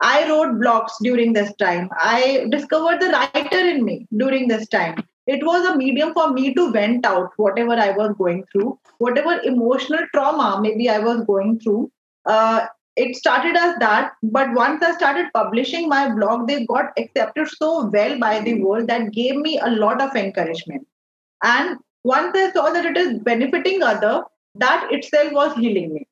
I 0.00 0.24
wrote 0.24 0.48
blogs 0.58 0.98
during 1.02 1.34
this 1.34 1.52
time 1.58 1.88
I 2.02 2.38
discover 2.48 2.98
the 2.98 3.10
writer 3.12 3.66
in 3.66 3.82
me 3.84 3.96
during 4.14 4.48
this 4.50 4.70
time 4.72 5.02
It 5.28 5.44
was 5.44 5.66
a 5.66 5.76
medium 5.76 6.14
for 6.14 6.32
me 6.32 6.54
to 6.54 6.72
vent 6.72 7.04
out 7.04 7.32
whatever 7.36 7.74
I 7.74 7.90
was 7.90 8.14
going 8.16 8.44
through, 8.50 8.78
whatever 8.96 9.40
emotional 9.44 10.06
trauma 10.14 10.58
maybe 10.62 10.88
I 10.88 11.00
was 11.00 11.20
going 11.26 11.60
through. 11.60 11.92
Uh, 12.24 12.66
it 12.96 13.14
started 13.14 13.54
as 13.54 13.76
that, 13.78 14.12
but 14.22 14.52
once 14.54 14.82
I 14.82 14.92
started 14.92 15.26
publishing 15.34 15.86
my 15.88 16.12
blog, 16.14 16.48
they 16.48 16.64
got 16.64 16.92
accepted 16.96 17.46
so 17.48 17.86
well 17.86 18.18
by 18.18 18.40
the 18.40 18.54
world 18.62 18.88
that 18.88 19.12
gave 19.12 19.36
me 19.36 19.58
a 19.58 19.70
lot 19.70 20.00
of 20.00 20.16
encouragement. 20.16 20.86
And 21.42 21.76
once 22.04 22.32
I 22.34 22.50
saw 22.52 22.70
that 22.70 22.86
it 22.86 22.96
is 22.96 23.18
benefiting 23.18 23.82
other, 23.82 24.22
that 24.54 24.88
itself 24.90 25.32
was 25.32 25.54
healing 25.56 25.92
me. 25.92 26.08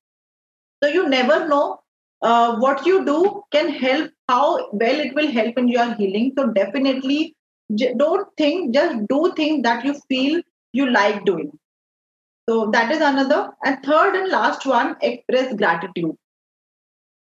So 0.83 0.91
you 0.91 1.09
never 1.09 1.49
know 1.49 1.81
uh, 2.21 2.57
what 2.59 2.85
you 2.85 3.05
do 3.07 3.43
can 3.51 3.71
help, 3.71 4.11
how 4.29 4.71
well 4.73 5.01
it 5.01 5.15
will 5.15 5.31
help 5.31 5.57
in 5.57 5.69
your 5.69 5.95
healing. 5.95 6.35
So 6.39 6.49
definitely 6.49 7.35
don't 7.71 8.27
think, 8.37 8.75
just 8.75 9.07
do 9.09 9.33
things 9.35 9.63
that 9.63 9.85
you 9.85 9.95
feel 10.09 10.41
you 10.75 10.91
like 10.91 11.25
doing. 11.25 11.51
So, 12.49 12.71
that 12.71 12.93
is 12.93 13.01
another. 13.01 13.51
And 13.65 13.83
third 13.83 14.15
and 14.15 14.31
last 14.31 14.67
one, 14.67 14.97
express 15.03 15.53
gratitude. 15.55 16.17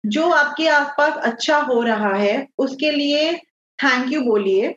जो 0.04 0.28
आपके 0.32 0.68
आसपास 0.68 1.16
अच्छा 1.30 1.56
हो 1.70 1.80
रहा 1.82 2.14
है, 2.14 2.46
उसके 2.58 2.90
लिए 2.90 3.32
thank 3.78 4.12
you 4.12 4.20
बोलिए। 4.20 4.76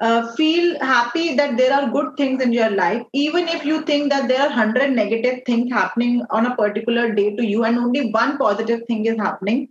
Feel 0.00 0.76
happy 0.82 1.28
that 1.36 1.50
there 1.56 1.72
are 1.72 1.88
good 1.90 2.18
things 2.18 2.42
in 2.44 2.52
your 2.52 2.70
life 2.70 3.02
even 3.14 3.48
if 3.48 3.66
you 3.68 3.80
think 3.88 4.12
that 4.12 4.24
there 4.28 4.40
are 4.40 4.52
hundred 4.52 4.94
negative 4.94 5.40
things 5.48 5.72
happening 5.72 6.22
on 6.38 6.46
a 6.46 6.54
particular 6.54 7.10
day 7.18 7.28
to 7.36 7.42
you 7.42 7.64
and 7.64 7.78
only 7.78 8.00
one 8.16 8.36
positive 8.38 8.80
thing 8.90 9.06
is 9.06 9.20
happening 9.20 9.66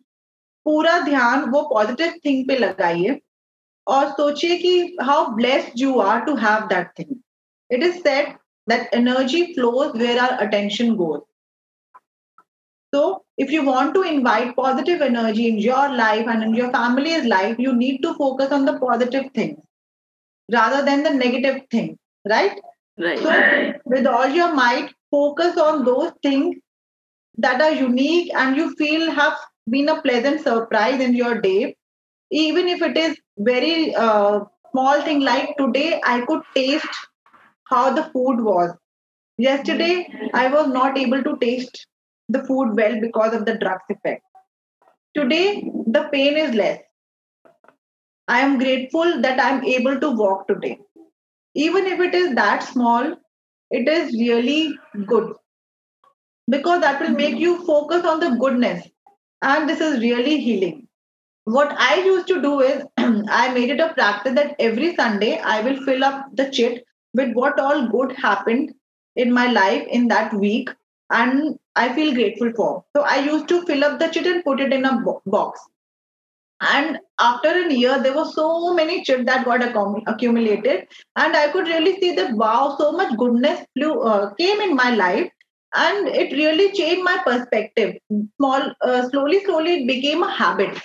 पूरा 0.66 0.98
ध्यान 1.00 1.44
वो 1.52 1.62
positive 1.74 2.14
thing 2.26 2.48
पे 2.48 2.58
लगाइए। 2.58 3.20
और 3.91 4.09
सोचिए 4.11 4.57
कि 4.59 4.97
how 5.03 5.27
blessed 5.37 5.81
you 5.81 5.99
are 6.01 6.21
to 6.25 6.35
have 6.47 6.67
that 6.75 6.91
thing 6.99 7.17
it 7.73 7.83
is 7.83 8.03
set 8.03 8.37
that 8.67 8.89
energy 8.93 9.55
flows 9.55 9.95
where 9.95 10.21
our 10.21 10.43
attention 10.43 10.97
goes. 10.97 11.21
So, 12.95 13.25
if 13.37 13.51
you 13.51 13.65
want 13.65 13.95
to 13.95 14.03
invite 14.03 14.57
positive 14.57 15.03
energy 15.03 15.49
in 15.49 15.59
your 15.59 15.89
life 15.95 16.27
and 16.27 16.43
in 16.43 16.55
your 16.55 16.71
family's 16.71 17.25
life, 17.25 17.57
you 17.59 17.75
need 17.75 17.99
to 18.03 18.15
focus 18.15 18.53
on 18.53 18.65
the 18.65 18.79
positive 18.79 19.31
things 19.35 19.59
rather 20.51 20.85
than 20.85 21.03
the 21.03 21.11
negative 21.11 21.63
things, 21.71 21.99
right? 22.29 22.59
Right. 22.99 23.19
So, 23.19 23.73
with 23.85 24.07
all 24.07 24.29
your 24.29 24.55
might, 24.55 24.93
focus 25.11 25.59
on 25.59 25.85
those 25.85 26.13
things 26.23 26.57
that 27.39 27.61
are 27.61 27.73
unique 27.73 28.33
and 28.35 28.57
you 28.57 28.75
feel 28.77 29.11
have 29.11 29.37
been 29.69 29.89
a 29.89 30.01
pleasant 30.01 30.41
surprise 30.41 31.01
in 31.01 31.15
your 31.15 31.41
day. 31.41 31.77
Even 32.31 32.69
if 32.69 32.83
it 32.83 32.97
is 32.97 33.17
very 33.44 33.96
uh, 33.96 34.42
small 34.72 35.02
thing 35.02 35.22
like 35.22 35.56
today, 35.58 36.02
I 36.06 36.22
could 36.22 36.42
taste 36.56 36.88
how 37.66 37.94
the 37.94 38.04
food 38.06 38.42
was. 38.42 38.72
Yesterday, 39.38 40.08
I 40.34 40.48
was 40.50 40.68
not 40.68 40.98
able 40.98 41.24
to 41.24 41.38
taste 41.40 41.88
the 42.30 42.44
food 42.46 42.76
well 42.76 43.00
because 43.02 43.34
of 43.34 43.46
the 43.46 43.58
drugs 43.58 43.84
effect. 43.90 44.24
Today, 45.16 45.70
the 45.88 46.10
pain 46.12 46.38
is 46.38 46.54
less. 46.54 46.82
I 48.28 48.40
am 48.42 48.60
grateful 48.60 49.22
that 49.22 49.40
I'm 49.44 49.64
able 49.66 50.00
to 50.00 50.12
walk 50.12 50.48
today. 50.48 50.80
Even 51.56 51.86
if 51.86 52.00
it 52.00 52.14
is 52.14 52.36
that 52.36 52.64
small, 52.64 53.16
it 53.72 53.88
is 53.88 54.14
really 54.14 54.78
good 55.06 55.34
because 56.50 56.82
that 56.82 57.02
will 57.02 57.12
make 57.12 57.38
you 57.38 57.66
focus 57.66 58.06
on 58.06 58.20
the 58.20 58.38
goodness. 58.38 58.88
And 59.42 59.68
this 59.68 59.82
is 59.82 60.00
really 60.00 60.40
healing. 60.40 60.88
What 61.46 61.76
I 61.78 61.96
used 61.96 62.28
to 62.28 62.42
do 62.42 62.62
is 62.62 62.84
I 63.30 63.54
made 63.54 63.70
it 63.70 63.80
a 63.80 63.94
practice 63.94 64.34
that 64.36 64.56
every 64.60 64.96
Sunday 64.96 65.40
I 65.40 65.62
will 65.62 65.84
fill 65.86 66.04
up 66.04 66.28
the 66.34 66.50
chit 66.50 66.86
with 67.14 67.34
what 67.34 67.60
all 67.60 67.88
good 67.88 68.12
happened 68.14 68.74
in 69.16 69.32
my 69.34 69.48
life 69.52 69.86
in 69.88 70.08
that 70.08 70.34
week 70.34 70.70
and 71.10 71.58
I 71.76 71.94
feel 71.94 72.14
grateful 72.14 72.52
for. 72.56 72.84
So 72.96 73.04
I 73.04 73.18
used 73.20 73.48
to 73.50 73.66
fill 73.66 73.84
up 73.84 74.00
the 74.00 74.08
chit 74.08 74.26
and 74.28 74.44
put 74.44 74.60
it 74.60 74.72
in 74.74 74.86
a 74.86 75.00
bo- 75.02 75.22
box. 75.26 75.60
And 76.62 77.00
after 77.20 77.50
a 77.50 77.74
year, 77.74 78.02
there 78.02 78.16
were 78.16 78.26
so 78.26 78.74
many 78.74 79.04
chit 79.04 79.26
that 79.26 79.46
got 79.46 79.62
accum- 79.62 80.04
accumulated, 80.08 80.88
and 81.16 81.36
I 81.36 81.50
could 81.52 81.68
really 81.68 82.00
see 82.00 82.14
that 82.16 82.34
wow, 82.36 82.76
so 82.80 82.92
much 82.92 83.18
goodness 83.18 83.66
flew 83.76 84.02
uh, 84.02 84.34
came 84.36 84.62
in 84.62 84.76
my 84.76 84.92
life, 84.96 85.30
and 85.76 86.08
it 86.08 86.32
really 86.34 86.72
changed 86.74 87.04
my 87.04 87.18
perspective. 87.26 87.96
Small, 88.38 88.74
uh, 88.82 89.10
slowly, 89.10 89.44
slowly, 89.44 89.82
it 89.82 89.88
became 89.88 90.24
a 90.24 90.32
habit 90.32 90.80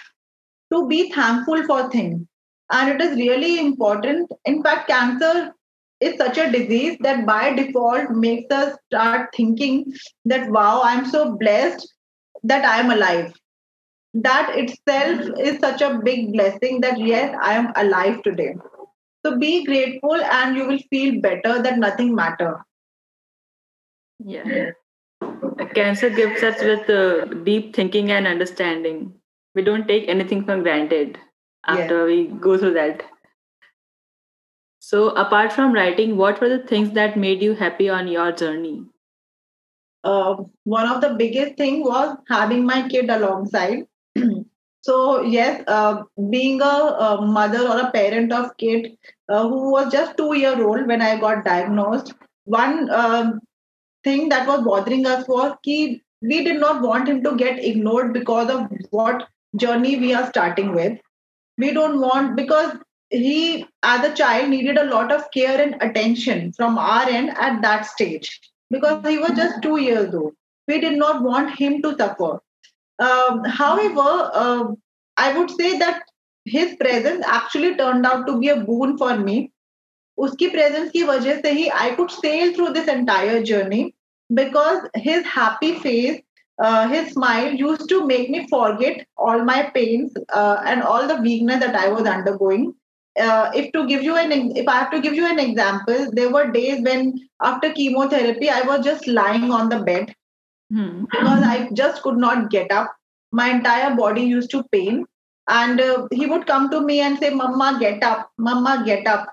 to 0.73 0.87
be 0.89 1.11
thankful 1.13 1.65
for 1.65 1.91
things, 1.91 2.27
and 2.71 2.91
it 2.91 3.05
is 3.05 3.17
really 3.17 3.59
important. 3.61 4.31
In 4.45 4.63
fact, 4.63 4.89
cancer 4.89 5.53
is 6.01 6.17
such 6.19 6.39
a 6.39 6.51
disease 6.51 6.97
that 7.01 7.27
by 7.27 7.53
default 7.55 8.11
makes 8.11 8.55
us 8.55 8.77
start 8.87 9.31
thinking 9.35 9.85
that 10.27 10.51
wow 10.51 10.83
i'm 10.85 11.07
so 11.07 11.37
blessed 11.37 11.95
that 12.43 12.65
i 12.65 12.79
am 12.81 12.91
alive 12.91 13.33
that 14.13 14.51
itself 14.57 15.21
is 15.41 15.59
such 15.59 15.81
a 15.81 15.99
big 16.05 16.33
blessing 16.33 16.81
that 16.81 16.99
yes 16.99 17.35
i 17.43 17.55
am 17.55 17.73
alive 17.77 18.23
today 18.23 18.55
so 19.25 19.39
be 19.39 19.65
grateful 19.65 20.21
and 20.41 20.57
you 20.57 20.67
will 20.67 20.83
feel 20.91 21.21
better 21.21 21.63
that 21.63 21.79
nothing 21.79 22.15
matter 22.15 22.55
Yeah. 24.25 24.71
Cancer 25.75 26.11
gives 26.11 26.43
us 26.43 26.63
with 26.63 26.89
uh, 26.89 27.25
deep 27.45 27.75
thinking 27.75 28.11
and 28.11 28.27
understanding. 28.27 29.16
We 29.57 29.63
don't 29.63 29.89
take 29.89 30.09
anything 30.09 30.45
for 30.45 30.63
granted 30.63 31.19
after 31.67 32.05
we 32.05 32.29
go 32.29 32.57
through 32.57 32.75
that. 32.75 33.03
So, 34.79 35.09
apart 35.11 35.53
from 35.53 35.73
writing, 35.73 36.17
what 36.17 36.41
were 36.41 36.49
the 36.49 36.65
things 36.65 36.93
that 36.93 37.17
made 37.17 37.43
you 37.43 37.55
happy 37.55 37.89
on 37.89 38.07
your 38.07 38.31
journey? 38.31 38.85
uh, 40.07 40.37
one 40.65 40.89
of 40.89 41.01
the 41.01 41.15
biggest 41.15 41.57
thing 41.57 41.83
was 41.83 42.17
having 42.29 42.65
my 42.65 42.89
kid 42.89 43.11
alongside 43.11 43.85
so 44.89 45.23
yes 45.23 45.63
uh, 45.67 46.03
being 46.31 46.61
a, 46.63 46.75
a 47.09 47.27
mother 47.39 47.63
or 47.69 47.79
a 47.81 47.91
parent 47.91 48.33
of 48.33 48.57
kid 48.57 48.97
uh, 49.29 49.43
who 49.49 49.71
was 49.73 49.93
just 49.93 50.17
two 50.17 50.33
year 50.43 50.57
old 50.67 50.87
when 50.87 51.03
i 51.03 51.13
got 51.27 51.45
diagnosed 51.45 52.15
one 52.45 52.91
um, 52.91 53.41
thing 54.05 54.29
that 54.29 54.47
was 54.47 54.65
bothering 54.65 55.07
us 55.15 55.27
was 55.29 55.57
ki 55.65 55.79
we 56.33 56.45
did 56.45 56.61
not 56.61 56.83
want 56.83 57.09
him 57.09 57.23
to 57.23 57.37
get 57.37 57.65
ignored 57.71 58.13
because 58.13 58.51
of 58.51 58.61
what 58.91 59.27
journey 59.56 59.98
we 59.98 60.14
are 60.14 60.28
starting 60.30 60.74
with 60.74 60.98
we 61.58 61.72
don't 61.72 62.00
want 62.00 62.36
because 62.36 62.74
he 63.10 63.66
as 63.84 64.06
a 64.06 64.16
child 64.16 64.50
needed 64.50 64.78
a 64.78 64.86
lot 64.86 65.12
of 65.12 65.30
care 65.32 65.62
and 65.62 65.76
attention 65.82 66.54
from 66.54 66.78
our 66.78 67.08
end 67.10 67.32
at 67.38 67.62
that 67.62 67.86
stage 67.86 68.40
because 68.70 69.06
he 69.08 69.18
was 69.18 69.32
just 69.32 69.62
two 69.62 69.80
years 69.82 70.14
old 70.16 70.34
we 70.68 70.80
did 70.80 70.98
not 70.98 71.22
want 71.22 71.58
him 71.60 71.82
to 71.82 71.96
suffer 71.98 72.40
um, 73.00 73.44
however 73.44 74.10
uh, 74.34 74.64
i 75.18 75.38
would 75.38 75.52
say 75.52 75.78
that 75.78 76.02
his 76.46 76.76
presence 76.76 77.24
actually 77.28 77.76
turned 77.76 78.06
out 78.06 78.26
to 78.26 78.40
be 78.40 78.50
a 78.50 78.62
boon 78.70 78.98
for 78.98 79.18
me 79.18 79.52
उसकी 80.20 80.52
presence 80.54 80.92
की 80.92 81.04
वजह 81.04 81.42
से 81.42 81.52
ही 81.52 81.70
I 81.74 81.92
could 81.96 82.12
sail 82.12 82.54
through 82.54 82.74
this 82.74 82.88
entire 82.88 83.42
journey 83.44 83.96
because 84.34 84.88
his 84.96 85.26
happy 85.26 85.74
face, 85.80 86.22
uh, 86.59 86.89
his 86.89 87.13
smile 87.13 87.53
used 87.53 87.89
to 87.89 88.07
make 88.07 88.31
me 88.31 88.47
forget 88.49 89.07
all 89.17 89.45
my 89.45 89.71
pains 89.75 90.13
uh, 90.33 90.63
and 90.65 90.83
all 90.83 91.07
the 91.07 91.17
weakness 91.21 91.61
that 91.61 91.75
I 91.75 91.89
was 91.89 92.07
undergoing. 92.07 92.75
Uh, 93.21 93.51
if 93.55 93.73
to 93.73 93.87
give 93.87 94.03
you 94.03 94.17
an 94.17 94.33
if 94.57 94.69
I 94.69 94.77
have 94.79 94.91
to 94.91 95.01
give 95.01 95.15
you 95.15 95.27
an 95.27 95.39
example, 95.39 96.11
there 96.13 96.31
were 96.31 96.51
days 96.51 96.83
when 96.83 97.19
after 97.43 97.73
chemotherapy 97.73 98.51
I 98.51 98.63
was 98.63 98.85
just 98.85 99.07
lying 99.07 99.51
on 99.51 99.69
the 99.69 99.81
bed 99.81 100.15
Hmm. 100.71 101.05
because 101.05 101.43
I 101.43 101.69
just 101.73 102.03
could 102.03 102.17
not 102.17 102.51
get 102.51 102.71
up. 102.73 102.95
My 103.33 103.51
entire 103.51 103.95
body 103.95 104.23
used 104.23 104.51
to 104.51 104.65
pain. 104.73 105.05
And 105.49 105.81
uh, 105.81 106.09
he 106.13 106.27
would 106.27 106.47
come 106.47 106.71
to 106.71 106.81
me 106.81 107.01
and 107.01 107.19
say, 107.19 107.31
Mama, 107.31 107.77
get 107.79 108.03
up, 108.03 108.31
Mama, 108.37 108.83
get 108.85 109.07
up. 109.07 109.29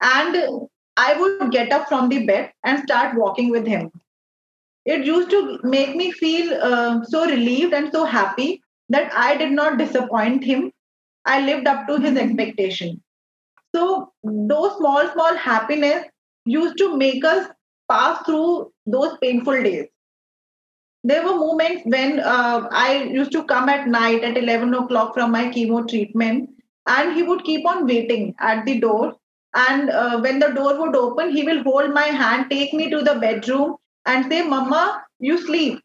And 0.00 0.68
I 0.96 1.16
would 1.20 1.50
get 1.52 1.70
up 1.72 1.88
from 1.88 2.08
the 2.08 2.24
bed 2.26 2.52
and 2.64 2.82
start 2.82 3.16
walking 3.16 3.50
with 3.50 3.66
him. 3.66 3.90
It 4.86 5.04
used 5.04 5.30
to 5.30 5.58
make 5.62 5.96
me 5.96 6.10
feel 6.12 6.54
uh, 6.62 7.04
so 7.04 7.26
relieved 7.26 7.74
and 7.74 7.90
so 7.92 8.04
happy 8.04 8.62
that 8.88 9.12
I 9.14 9.36
did 9.36 9.52
not 9.52 9.78
disappoint 9.78 10.44
him. 10.44 10.72
I 11.24 11.40
lived 11.44 11.66
up 11.66 11.86
to 11.88 11.98
his 11.98 12.16
expectation. 12.16 13.02
So, 13.74 14.12
those 14.22 14.76
small, 14.76 15.08
small 15.12 15.34
happiness 15.36 16.04
used 16.44 16.78
to 16.78 16.96
make 16.96 17.24
us 17.24 17.48
pass 17.90 18.24
through 18.24 18.72
those 18.86 19.16
painful 19.20 19.62
days 19.62 19.86
there 21.04 21.24
were 21.24 21.36
moments 21.36 21.82
when 21.84 22.20
uh, 22.20 22.68
I 22.72 23.04
used 23.04 23.32
to 23.32 23.44
come 23.44 23.68
at 23.68 23.86
night 23.86 24.24
at 24.24 24.38
11 24.38 24.74
o'clock 24.74 25.14
from 25.14 25.32
my 25.32 25.46
chemo 25.46 25.86
treatment, 25.88 26.50
and 26.86 27.14
he 27.14 27.22
would 27.22 27.44
keep 27.44 27.66
on 27.66 27.86
waiting 27.86 28.34
at 28.40 28.64
the 28.64 28.80
door. 28.80 29.14
And 29.54 29.90
uh, 29.90 30.20
when 30.20 30.38
the 30.38 30.48
door 30.48 30.80
would 30.80 30.96
open, 30.96 31.30
he 31.30 31.44
will 31.44 31.62
hold 31.62 31.92
my 31.92 32.06
hand, 32.06 32.46
take 32.50 32.72
me 32.72 32.90
to 32.90 33.02
the 33.02 33.14
bedroom, 33.16 33.76
and 34.05 34.25
say, 34.31 34.41
Mama, 34.47 35.03
you 35.19 35.37
sleep. 35.37 35.79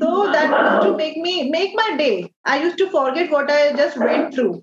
So 0.00 0.32
that 0.32 0.50
used 0.50 0.86
to 0.86 0.96
make 0.96 1.16
me 1.16 1.50
make 1.50 1.74
my 1.74 1.96
day. 1.96 2.32
I 2.44 2.62
used 2.62 2.78
to 2.78 2.90
forget 2.90 3.30
what 3.30 3.50
I 3.50 3.72
just 3.74 3.98
went 3.98 4.34
through. 4.34 4.62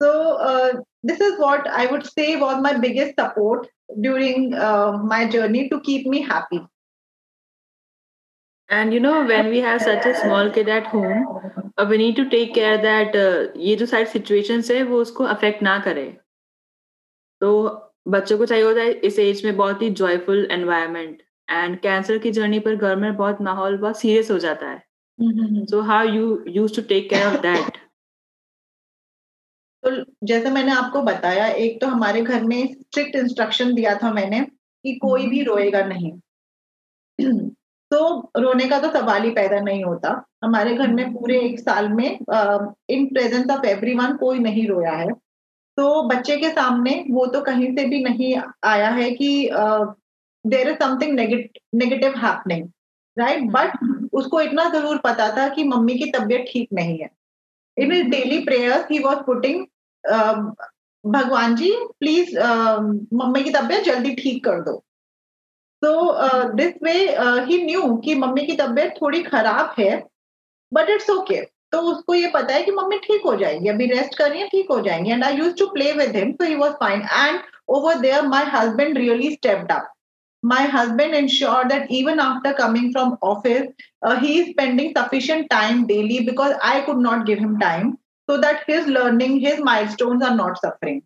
So 0.00 0.36
uh, 0.36 0.72
this 1.02 1.20
is 1.20 1.38
what 1.38 1.66
I 1.68 1.86
would 1.86 2.06
say 2.06 2.36
was 2.36 2.62
my 2.62 2.78
biggest 2.78 3.14
support 3.18 3.66
during 4.00 4.54
uh, 4.54 4.98
my 4.98 5.28
journey 5.28 5.68
to 5.68 5.80
keep 5.80 6.06
me 6.06 6.22
happy. 6.22 6.60
And 8.68 8.94
you 8.94 9.00
know, 9.00 9.24
when 9.24 9.50
we 9.50 9.58
have 9.58 9.82
such 9.82 10.06
a 10.06 10.14
small 10.14 10.50
kid 10.50 10.68
at 10.68 10.86
home, 10.86 11.26
uh, 11.76 11.86
we 11.88 11.98
need 11.98 12.16
to 12.16 12.28
take 12.30 12.54
care 12.54 12.78
that 12.78 13.14
uh, 13.14 13.52
ये 13.56 13.76
जो 13.76 13.86
सारी 13.86 14.06
situations 14.06 14.70
है 14.70 14.82
वो 14.82 15.00
उसको 15.02 15.28
affect 15.34 15.62
ना 15.62 15.78
करे. 15.78 16.06
तो 17.40 17.50
बच्चों 18.08 18.38
को 18.38 18.46
चाहिए 18.46 18.64
होता 18.64 18.80
है 18.80 18.92
इस 19.08 19.18
एज 19.18 19.44
में 19.44 19.56
बहुत 19.56 19.82
ही 19.82 19.90
joyful 19.94 20.46
environment 20.56 21.22
and 21.49 21.79
कैंसर 21.81 22.17
की 22.17 22.31
जर्नी 22.31 22.59
पर 22.59 22.75
घर 22.75 22.95
में 22.95 23.15
बहुत 23.15 23.41
माहौल 23.41 23.77
बहुत 23.77 23.99
सीरियस 23.99 24.31
हो 24.31 24.37
जाता 24.39 24.69
है. 24.69 24.81
So 25.67 25.81
how 25.81 26.03
you 26.03 26.43
used 26.47 26.75
to 26.75 26.81
take 26.83 27.09
care 27.09 27.27
of 27.27 27.41
that? 27.41 27.77
तो 29.83 29.91
जैसे 30.23 30.49
मैंने 30.51 30.71
आपको 30.71 31.01
बताया 31.01 31.45
एक 31.65 31.79
तो 31.81 31.87
हमारे 31.87 32.21
घर 32.21 32.43
में 32.43 32.73
स्ट्रिक्ट 32.73 33.15
इंस्ट्रक्शन 33.15 33.73
दिया 33.73 33.95
था 33.95 34.11
मैंने 34.13 34.41
कि 34.85 34.95
कोई 34.95 35.27
भी 35.27 35.43
रोएगा 35.43 35.83
नहीं 35.85 36.11
तो 37.91 38.31
रोने 38.37 38.65
का 38.69 38.79
तो 38.79 38.89
सवाल 38.91 39.23
ही 39.23 39.29
पैदा 39.31 39.59
नहीं 39.59 39.83
होता 39.83 40.09
हमारे 40.43 40.75
घर 40.75 40.87
में 40.87 41.13
पूरे 41.13 41.39
एक 41.41 41.59
साल 41.59 41.87
में 41.89 42.07
इन 42.89 43.05
प्रेजेंस 43.05 43.49
ऑफ़ 43.51 43.65
एवरीवन 43.65 44.15
कोई 44.17 44.39
नहीं 44.39 44.67
रोया 44.67 44.91
है 44.91 45.13
तो 45.77 46.03
बच्चे 46.03 46.37
के 46.37 46.49
सामने 46.49 47.03
वो 47.11 47.25
तो 47.25 47.41
कहीं 47.41 47.71
से 47.75 47.85
भी 47.85 48.03
नहीं 48.03 48.35
आया 48.65 48.89
है 48.89 49.09
कि 49.11 49.29
there 50.45 50.69
is 50.69 50.77
something 50.77 51.19
negative 51.75 52.17
happening 52.17 52.67
right 53.17 53.49
but 53.51 54.09
उसको 54.13 54.41
इतना 54.41 54.69
ज़रूर 54.69 54.97
पता 55.03 55.29
था 55.37 55.47
कि 55.55 55.63
मम्मी 55.65 55.95
की 55.95 56.11
तबीयत 56.11 56.45
ठीक 56.51 56.69
नहीं 56.73 56.97
है। 56.99 57.09
In 57.77 58.09
daily 58.09 58.39
prayers 58.45 58.85
he 58.91 58.99
was 58.99 59.17
putting 59.25 59.65
भगवान 61.03 61.55
जी 61.55 61.71
प्लीज़ 61.99 62.37
मम्मी 62.37 63.43
की 63.43 63.49
तबीयत 63.51 63.83
जल्दी 63.83 64.13
ठीक 64.15 64.43
कर 64.45 64.61
दो। 64.61 64.83
So 65.81 65.91
this 66.55 66.73
way 66.83 66.93
he 67.45 67.61
knew 67.65 67.95
कि 68.05 68.15
मम्मी 68.15 68.45
की 68.45 68.55
तबीयत 68.57 68.93
थोड़ी 69.01 69.21
खराब 69.23 69.73
है 69.79 69.95
बट 70.71 70.89
इट्स 70.89 71.09
ओके 71.09 71.41
तो 71.71 71.81
उसको 71.91 72.13
ये 72.13 72.27
पता 72.33 72.53
है 72.53 72.63
कि 72.63 72.71
मम्मी 72.71 72.97
ठीक 72.99 73.21
हो 73.25 73.35
जाएँगी 73.35 73.69
अभी 73.69 73.85
रेस्ट 73.87 74.17
कर 74.17 74.29
रही 74.29 74.41
है 74.41 74.47
ठीक 74.47 74.71
हो 74.71 74.79
जाएँगी। 74.81 75.11
And 75.11 75.23
I 75.23 75.35
used 75.35 75.53
to 75.59 75.65
play 75.73 75.91
with 75.93 76.15
him 76.15 76.31
so 76.31 76.45
he 76.45 76.55
was 76.55 76.71
fine 76.79 77.01
and 77.01 77.39
over 77.69 77.99
there 77.99 78.27
my 78.27 78.45
husband 78.53 78.97
really 78.97 79.31
stepped 79.31 79.71
up 79.71 79.91
my 80.41 80.63
husband 80.63 81.13
ensured 81.13 81.69
that 81.69 81.89
even 81.91 82.19
after 82.19 82.53
coming 82.53 82.91
from 82.91 83.17
office 83.21 83.67
uh, 84.03 84.19
he 84.19 84.39
is 84.39 84.49
spending 84.49 84.93
sufficient 84.95 85.49
time 85.49 85.85
daily 85.87 86.19
because 86.25 86.53
i 86.63 86.81
could 86.81 86.97
not 86.97 87.25
give 87.25 87.39
him 87.39 87.59
time 87.59 87.97
so 88.29 88.37
that 88.39 88.63
his 88.67 88.85
learning 88.87 89.39
his 89.39 89.59
milestones 89.59 90.21
are 90.23 90.35
not 90.35 90.59
suffering. 90.61 91.01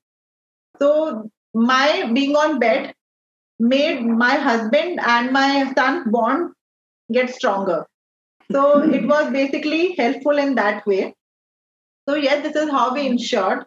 So 0.80 1.30
my 1.54 2.12
being 2.14 2.36
on 2.36 2.60
bed 2.60 2.94
made 3.60 4.06
my 4.06 4.36
husband 4.36 5.00
and 5.06 5.32
my 5.32 5.72
son's 5.74 6.08
bond 6.12 6.52
get 7.12 7.30
stronger. 7.34 7.86
So 8.52 8.84
it 9.00 9.08
was 9.08 9.32
basically 9.32 9.96
helpful 9.96 10.38
in 10.38 10.56
that 10.56 10.86
way. 10.86 11.16
So 12.10 12.16
yes 12.16 12.44
this 12.44 12.56
is 12.56 12.70
how 12.72 12.94
we 12.94 13.08
ensured. 13.08 13.66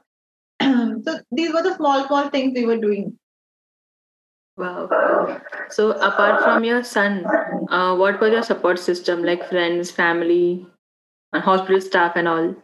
So 0.61 1.21
these 1.31 1.53
were 1.53 1.63
the 1.63 1.77
small 1.77 2.07
small 2.07 2.29
things 2.31 2.53
we 2.55 2.67
were 2.67 2.79
doing 2.79 3.19
Wow. 4.57 5.41
So, 5.69 5.91
apart 5.93 6.43
from 6.43 6.65
your 6.65 6.83
son, 6.83 7.27
uh, 7.71 7.95
what 7.95 8.21
was 8.21 8.33
your 8.33 8.43
support 8.43 8.79
system 8.79 9.23
like 9.23 9.49
friends, 9.49 9.91
family, 9.91 10.67
and 11.33 11.43
hospital 11.43 11.81
staff, 11.81 12.13
and 12.17 12.27
all? 12.27 12.55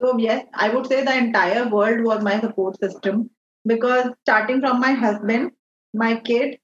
So, 0.00 0.16
yes, 0.18 0.46
I 0.54 0.70
would 0.70 0.86
say 0.86 1.04
the 1.04 1.16
entire 1.16 1.68
world 1.68 2.02
was 2.04 2.22
my 2.22 2.40
support 2.40 2.78
system 2.80 3.30
because 3.66 4.10
starting 4.22 4.60
from 4.60 4.80
my 4.80 4.92
husband, 4.92 5.52
my 5.92 6.16
kid, 6.16 6.58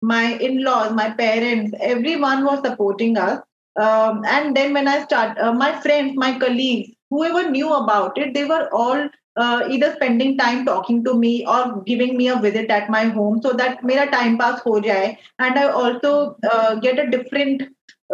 my 0.00 0.34
in 0.38 0.62
laws, 0.64 0.92
my 0.92 1.10
parents, 1.10 1.76
everyone 1.80 2.44
was 2.44 2.60
supporting 2.64 3.18
us. 3.18 3.40
Um, 3.76 4.24
and 4.26 4.56
then 4.56 4.72
when 4.72 4.88
I 4.88 5.02
start, 5.04 5.38
uh, 5.38 5.52
my 5.52 5.78
friends, 5.80 6.14
my 6.16 6.38
colleagues, 6.38 6.90
whoever 7.10 7.50
knew 7.50 7.72
about 7.74 8.16
it, 8.16 8.32
they 8.32 8.44
were 8.46 8.68
all 8.72 9.08
uh, 9.36 9.64
either 9.70 9.92
spending 9.94 10.36
time 10.38 10.64
talking 10.64 11.04
to 11.04 11.14
me 11.14 11.44
or 11.46 11.82
giving 11.86 12.16
me 12.16 12.28
a 12.28 12.36
visit 12.36 12.70
at 12.70 12.90
my 12.90 13.04
home 13.04 13.40
so 13.42 13.52
that 13.52 13.82
mera 13.84 14.06
time 14.10 14.38
pass 14.38 14.60
ho 14.66 14.74
jaye 14.88 15.16
and 15.38 15.58
i 15.58 15.66
also 15.82 16.12
uh, 16.52 16.74
get 16.86 16.98
a 16.98 17.10
different 17.16 17.62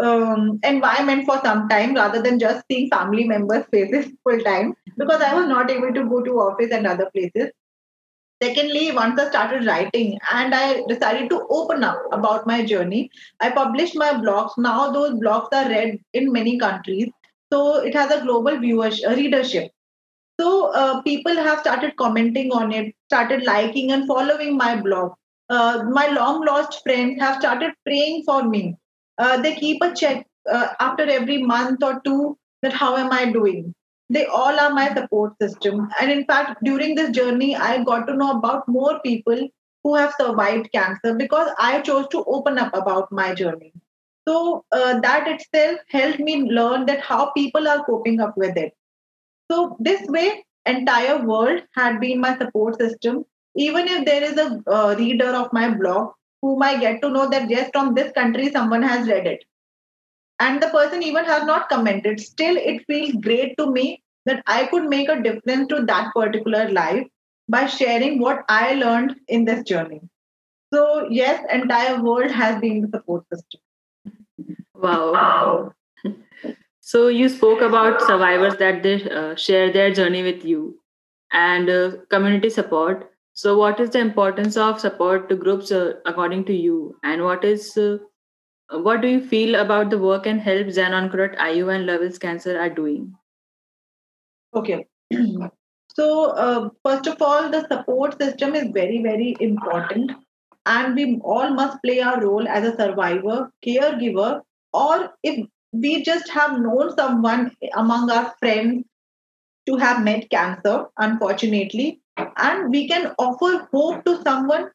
um, 0.03 0.59
environment 0.65 1.25
for 1.27 1.39
some 1.45 1.69
time 1.69 1.95
rather 1.95 2.23
than 2.23 2.39
just 2.39 2.65
seeing 2.71 2.89
family 2.91 3.25
members 3.25 3.65
faces 3.71 4.07
full 4.25 4.41
time 4.51 4.75
because 4.99 5.21
i 5.31 5.35
was 5.41 5.49
not 5.49 5.71
able 5.71 5.93
to 6.01 6.05
go 6.15 6.23
to 6.23 6.41
office 6.49 6.71
and 6.73 6.87
other 6.87 7.09
places. 7.15 7.51
Secondly 8.43 8.91
once 8.93 9.21
i 9.21 9.29
started 9.29 9.67
writing 9.67 10.19
and 10.33 10.55
i 10.55 10.83
decided 10.89 11.31
to 11.31 11.47
open 11.59 11.85
up 11.85 12.03
about 12.13 12.47
my 12.47 12.65
journey 12.65 13.11
i 13.41 13.51
published 13.51 13.97
my 13.97 14.13
blogs. 14.15 14.53
Now 14.59 14.91
those 14.93 15.15
blogs 15.15 15.49
are 15.53 15.69
read 15.69 15.99
in 16.13 16.33
many 16.33 16.59
countries. 16.59 17.09
So 17.53 17.77
it 17.85 17.95
has 17.95 18.11
a 18.11 18.23
global 18.23 18.59
viewers 18.59 19.03
readership 19.07 19.71
so 20.43 20.73
uh, 20.73 21.01
people 21.03 21.37
have 21.37 21.61
started 21.61 21.97
commenting 21.97 22.51
on 22.51 22.73
it, 22.73 22.95
started 23.09 23.45
liking 23.45 23.93
and 23.93 24.09
following 24.09 24.57
my 24.57 24.75
blog. 24.81 25.13
Uh, 25.49 25.85
my 25.91 26.09
long 26.09 26.45
lost 26.45 26.83
friends 26.83 27.21
have 27.21 27.37
started 27.37 27.73
praying 27.85 28.25
for 28.25 28.43
me. 28.49 28.77
Uh, 29.19 29.41
they 29.41 29.55
keep 29.55 29.81
a 29.83 29.95
check 29.95 30.27
uh, 30.51 30.69
after 30.81 31.09
every 31.09 31.41
month 31.43 31.83
or 31.85 32.01
two 32.05 32.37
that 32.63 32.73
how 32.73 32.97
am 32.97 33.13
I 33.13 33.31
doing. 33.31 33.73
They 34.11 34.27
all 34.27 34.59
are 34.59 34.75
my 34.75 34.93
support 34.95 35.35
system. 35.41 35.89
And 36.01 36.11
in 36.11 36.25
fact, 36.25 36.59
during 36.65 36.97
this 36.97 37.11
journey, 37.11 37.55
I 37.55 37.85
got 37.85 38.07
to 38.09 38.17
know 38.17 38.33
about 38.33 38.67
more 38.67 38.99
people 39.01 39.49
who 39.85 39.95
have 39.95 40.15
survived 40.21 40.73
cancer 40.73 41.15
because 41.15 41.51
I 41.59 41.83
chose 41.83 42.09
to 42.09 42.25
open 42.27 42.59
up 42.59 42.75
about 42.75 43.13
my 43.13 43.33
journey. 43.33 43.73
So 44.27 44.65
uh, 44.73 44.99
that 45.01 45.29
itself 45.29 45.79
helped 45.89 46.19
me 46.21 46.43
learn 46.43 46.87
that 46.87 47.01
how 47.01 47.31
people 47.31 47.69
are 47.69 47.85
coping 47.85 48.21
up 48.21 48.37
with 48.37 48.57
it 48.57 48.73
so 49.53 49.77
this 49.79 50.03
way, 50.09 50.45
entire 50.65 51.25
world 51.27 51.63
had 51.77 52.01
been 52.01 52.21
my 52.21 52.37
support 52.39 52.79
system. 52.81 53.25
Even 53.55 53.87
if 53.87 54.07
there 54.07 54.23
is 54.23 54.39
a 54.39 54.63
uh, 54.67 54.95
reader 54.99 55.29
of 55.29 55.53
my 55.53 55.69
blog 55.69 56.13
whom 56.41 56.63
I 56.63 56.79
get 56.79 57.03
to 57.03 57.11
know 57.11 57.29
that 57.29 57.51
yes, 57.51 57.69
from 57.73 57.95
this 57.95 58.13
country 58.13 58.51
someone 58.51 58.83
has 58.83 59.07
read 59.07 59.27
it, 59.27 59.45
and 60.41 60.63
the 60.63 60.69
person 60.69 61.03
even 61.03 61.27
has 61.27 61.45
not 61.45 61.69
commented, 61.69 62.19
still 62.19 62.57
it 62.57 62.83
feels 62.87 63.13
great 63.23 63.57
to 63.59 63.71
me 63.71 64.03
that 64.25 64.43
I 64.47 64.67
could 64.67 64.89
make 64.89 65.11
a 65.11 65.23
difference 65.23 65.69
to 65.69 65.85
that 65.85 66.15
particular 66.15 66.71
life 66.71 67.07
by 67.49 67.67
sharing 67.67 68.19
what 68.21 68.45
I 68.49 68.73
learned 68.75 69.17
in 69.29 69.45
this 69.45 69.63
journey. 69.65 70.01
So 70.73 71.09
yes, 71.11 71.45
entire 71.53 72.03
world 72.03 72.31
has 72.31 72.59
been 72.61 72.81
the 72.81 72.89
support 72.89 73.25
system. 73.31 73.61
Wow. 74.75 75.75
So 76.85 77.07
you 77.07 77.29
spoke 77.29 77.61
about 77.61 78.03
survivors 78.03 78.57
that 78.57 78.83
they 78.83 79.09
uh, 79.09 79.37
share 79.37 79.73
their 79.73 79.93
journey 79.95 80.25
with 80.25 80.45
you 80.45 80.81
and 81.33 81.71
uh, 81.71 81.93
community 82.11 82.51
support. 82.51 83.09
So 83.35 83.57
what 83.57 83.79
is 83.79 83.91
the 83.91 84.01
importance 84.01 84.57
of 84.57 84.81
support 84.81 85.29
to 85.29 85.37
groups 85.37 85.71
uh, 85.71 85.93
according 86.07 86.45
to 86.47 86.53
you 86.53 86.97
and 87.05 87.23
what 87.23 87.45
is 87.45 87.79
uh, 87.79 87.99
what 88.73 89.01
do 89.01 89.07
you 89.07 89.25
feel 89.25 89.55
about 89.55 89.91
the 89.91 89.99
work 89.99 90.27
and 90.27 90.41
help 90.41 90.67
ZenOnco.io 90.67 91.69
and 91.69 91.87
Love 91.87 92.01
Heals 92.01 92.19
Cancer 92.19 92.59
are 92.59 92.69
doing? 92.69 93.15
Okay. 94.53 94.85
so 95.95 96.31
uh, 96.33 96.69
first 96.85 97.07
of 97.07 97.23
all, 97.23 97.49
the 97.49 97.65
support 97.69 98.21
system 98.21 98.57
is 98.57 98.73
very, 98.73 99.01
very 99.05 99.37
important 99.39 100.11
and 100.67 100.97
we 100.97 101.21
all 101.23 101.51
must 101.51 101.81
play 101.85 102.01
our 102.01 102.21
role 102.21 102.49
as 102.49 102.65
a 102.65 102.77
survivor, 102.77 103.53
caregiver, 103.65 104.41
or 104.73 105.11
if 105.23 105.47
we 105.73 106.03
just 106.03 106.31
have 106.31 106.59
known 106.61 106.95
someone 106.97 107.57
among 107.75 108.11
our 108.11 108.35
friends 108.39 108.85
to 109.67 109.77
have 109.77 110.05
met 110.05 110.29
cancer, 110.29 110.87
unfortunately, 110.99 112.01
and 112.17 112.71
we 112.71 112.89
can 112.89 113.13
offer 113.19 113.69
hope 113.73 114.05
to 114.05 114.21
someone 114.23 114.71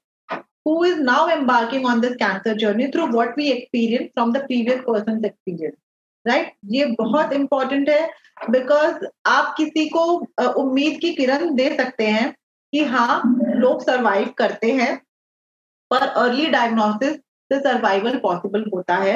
who 0.65 0.83
is 0.83 0.99
now 0.99 1.27
embarking 1.29 1.85
on 1.85 2.01
this 2.01 2.15
cancer 2.17 2.55
journey 2.55 2.91
through 2.91 3.11
what 3.11 3.35
we 3.37 3.51
experienced 3.51 4.13
from 4.13 4.31
the 4.31 4.41
previous 4.41 4.81
person's 4.85 5.23
experience. 5.23 5.77
Right 6.25 6.45
right? 6.45 6.53
ये 6.65 6.85
बहुत 6.99 7.33
important 7.33 7.89
है 7.89 8.07
because 8.49 9.05
आप 9.27 9.53
किसी 9.57 9.87
को 9.89 10.03
उम्मीद 10.61 10.99
की 11.01 11.13
किरण 11.15 11.53
दे 11.55 11.69
सकते 11.77 12.07
हैं 12.07 12.31
कि 12.73 12.83
हाँ 12.85 13.21
लोग 13.59 13.83
सरवाइव 13.83 14.33
करते 14.37 14.71
हैं 14.79 14.95
पर 15.91 16.07
अर्ली 16.07 16.45
डायग्नोसिस 16.55 17.15
से 17.51 17.59
सर्वाइवल 17.59 18.17
पॉसिबल 18.23 18.65
होता 18.73 18.95
है 18.95 19.15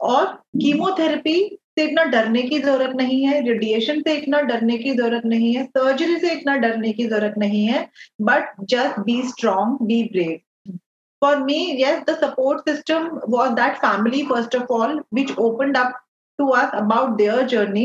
और 0.00 0.26
कीमोथेरेपी 0.60 1.38
से 1.78 1.84
इतना 1.84 2.04
डरने 2.04 2.42
की 2.42 2.58
ज़रूरत 2.58 2.96
नहीं 2.96 3.24
है 3.26 3.40
रेडिएशन 3.46 4.00
से 4.02 4.14
इतना 4.16 4.40
डरने 4.42 4.78
की 4.78 4.92
ज़रूरत 4.92 5.26
नहीं 5.26 5.54
है 5.54 5.64
सर्जरी 5.66 6.18
से 6.18 6.32
इतना 6.32 6.56
डरने 6.56 6.92
की 6.92 7.06
ज़रूरत 7.06 7.34
नहीं 7.38 7.64
है 7.64 7.88
but 8.22 8.54
just 8.70 8.98
be 9.06 9.22
strong 9.28 9.86
be 9.86 10.02
brave 10.12 10.38
for 11.22 11.42
me 11.44 11.58
yes 11.80 12.02
the 12.08 12.16
support 12.20 12.68
system 12.68 13.08
was 13.28 13.52
that 13.54 13.76
family 13.78 14.22
first 14.26 14.56
of 14.56 14.72
all 14.72 15.00
which 15.14 15.32
open 15.38 15.74
up 15.74 16.00
to 16.38 16.48
us 16.60 16.70
about 16.74 17.16
their 17.16 17.46
journey 17.48 17.84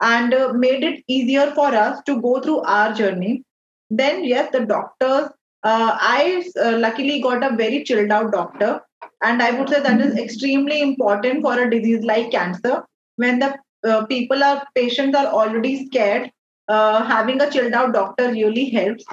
and 0.00 0.34
made 0.56 0.84
it 0.84 1.02
easier 1.10 1.50
for 1.50 1.74
us 1.76 2.02
to 2.06 2.14
go 2.20 2.38
through 2.40 2.56
our 2.74 2.94
journey 2.94 3.40
then 3.90 4.24
yes 4.24 4.50
the 4.52 4.62
doctors 4.68 5.30
I 5.62 6.36
luckily 6.78 7.18
got 7.20 7.44
a 7.44 7.48
very 7.56 7.78
chilled 7.82 8.12
out 8.12 8.30
doctor 8.32 8.78
and 9.22 9.42
i 9.42 9.50
would 9.50 9.68
say 9.68 9.80
that 9.80 10.00
is 10.00 10.16
extremely 10.16 10.80
important 10.80 11.42
for 11.42 11.58
a 11.60 11.70
disease 11.70 12.04
like 12.04 12.30
cancer. 12.30 12.84
When 13.16 13.38
the 13.40 13.58
uh, 13.86 14.06
people 14.06 14.42
are 14.44 14.66
patients 14.74 15.16
are 15.16 15.26
already 15.26 15.86
scared 15.86 16.30
uh, 16.68 17.04
having 17.04 17.40
a 17.40 17.50
chilled 17.50 17.72
out 17.72 17.92
doctor 17.92 18.30
really 18.30 18.68
helps. 18.70 19.04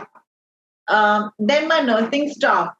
Uh, 0.87 1.29
then 1.39 1.67
my 1.67 1.79
nursing 1.81 2.29
staff. 2.29 2.73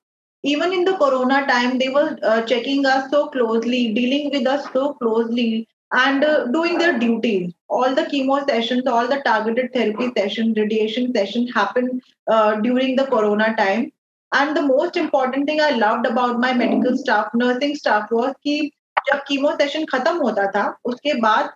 Even 0.44 0.74
in 0.74 0.86
the 0.86 0.96
corona 0.98 1.46
time 1.48 1.80
they 1.80 1.90
were 1.90 2.18
uh, 2.22 2.42
checking 2.44 2.86
us 2.86 3.10
so 3.10 3.28
closely 3.30 3.94
dealing 3.94 4.30
with 4.32 4.46
us 4.48 4.68
so 4.74 4.94
closely 4.94 5.68
and 5.92 6.24
uh, 6.24 6.46
doing 6.48 6.78
their 6.78 7.00
duties. 7.00 7.54
All 7.70 7.96
the 7.96 8.04
chemo 8.04 8.48
sessions 8.48 8.86
all 8.86 9.08
the 9.08 9.22
targeted 9.26 9.74
therapy 9.74 10.12
sessions 10.16 10.58
radiation 10.58 11.14
sessions 11.16 11.54
happened 11.54 12.02
uh, 12.28 12.56
during 12.62 12.96
the 12.96 13.06
corona 13.06 13.56
time 13.58 13.92
and 14.37 14.55
the 14.57 14.59
most 14.64 14.97
important 14.97 15.49
thing 15.49 15.61
I 15.61 15.71
loved 15.79 16.07
about 16.07 16.37
my 16.40 16.53
medical 16.64 16.97
staff 16.97 17.31
nursing 17.37 17.77
staff 17.77 18.12
was 18.12 18.33
कि 18.45 18.61
जब 19.12 19.23
chemo 19.29 19.51
session 19.61 19.85
खत्म 19.93 20.16
होता 20.23 20.47
था 20.57 20.64
उसके 20.85 21.14
बाद 21.21 21.53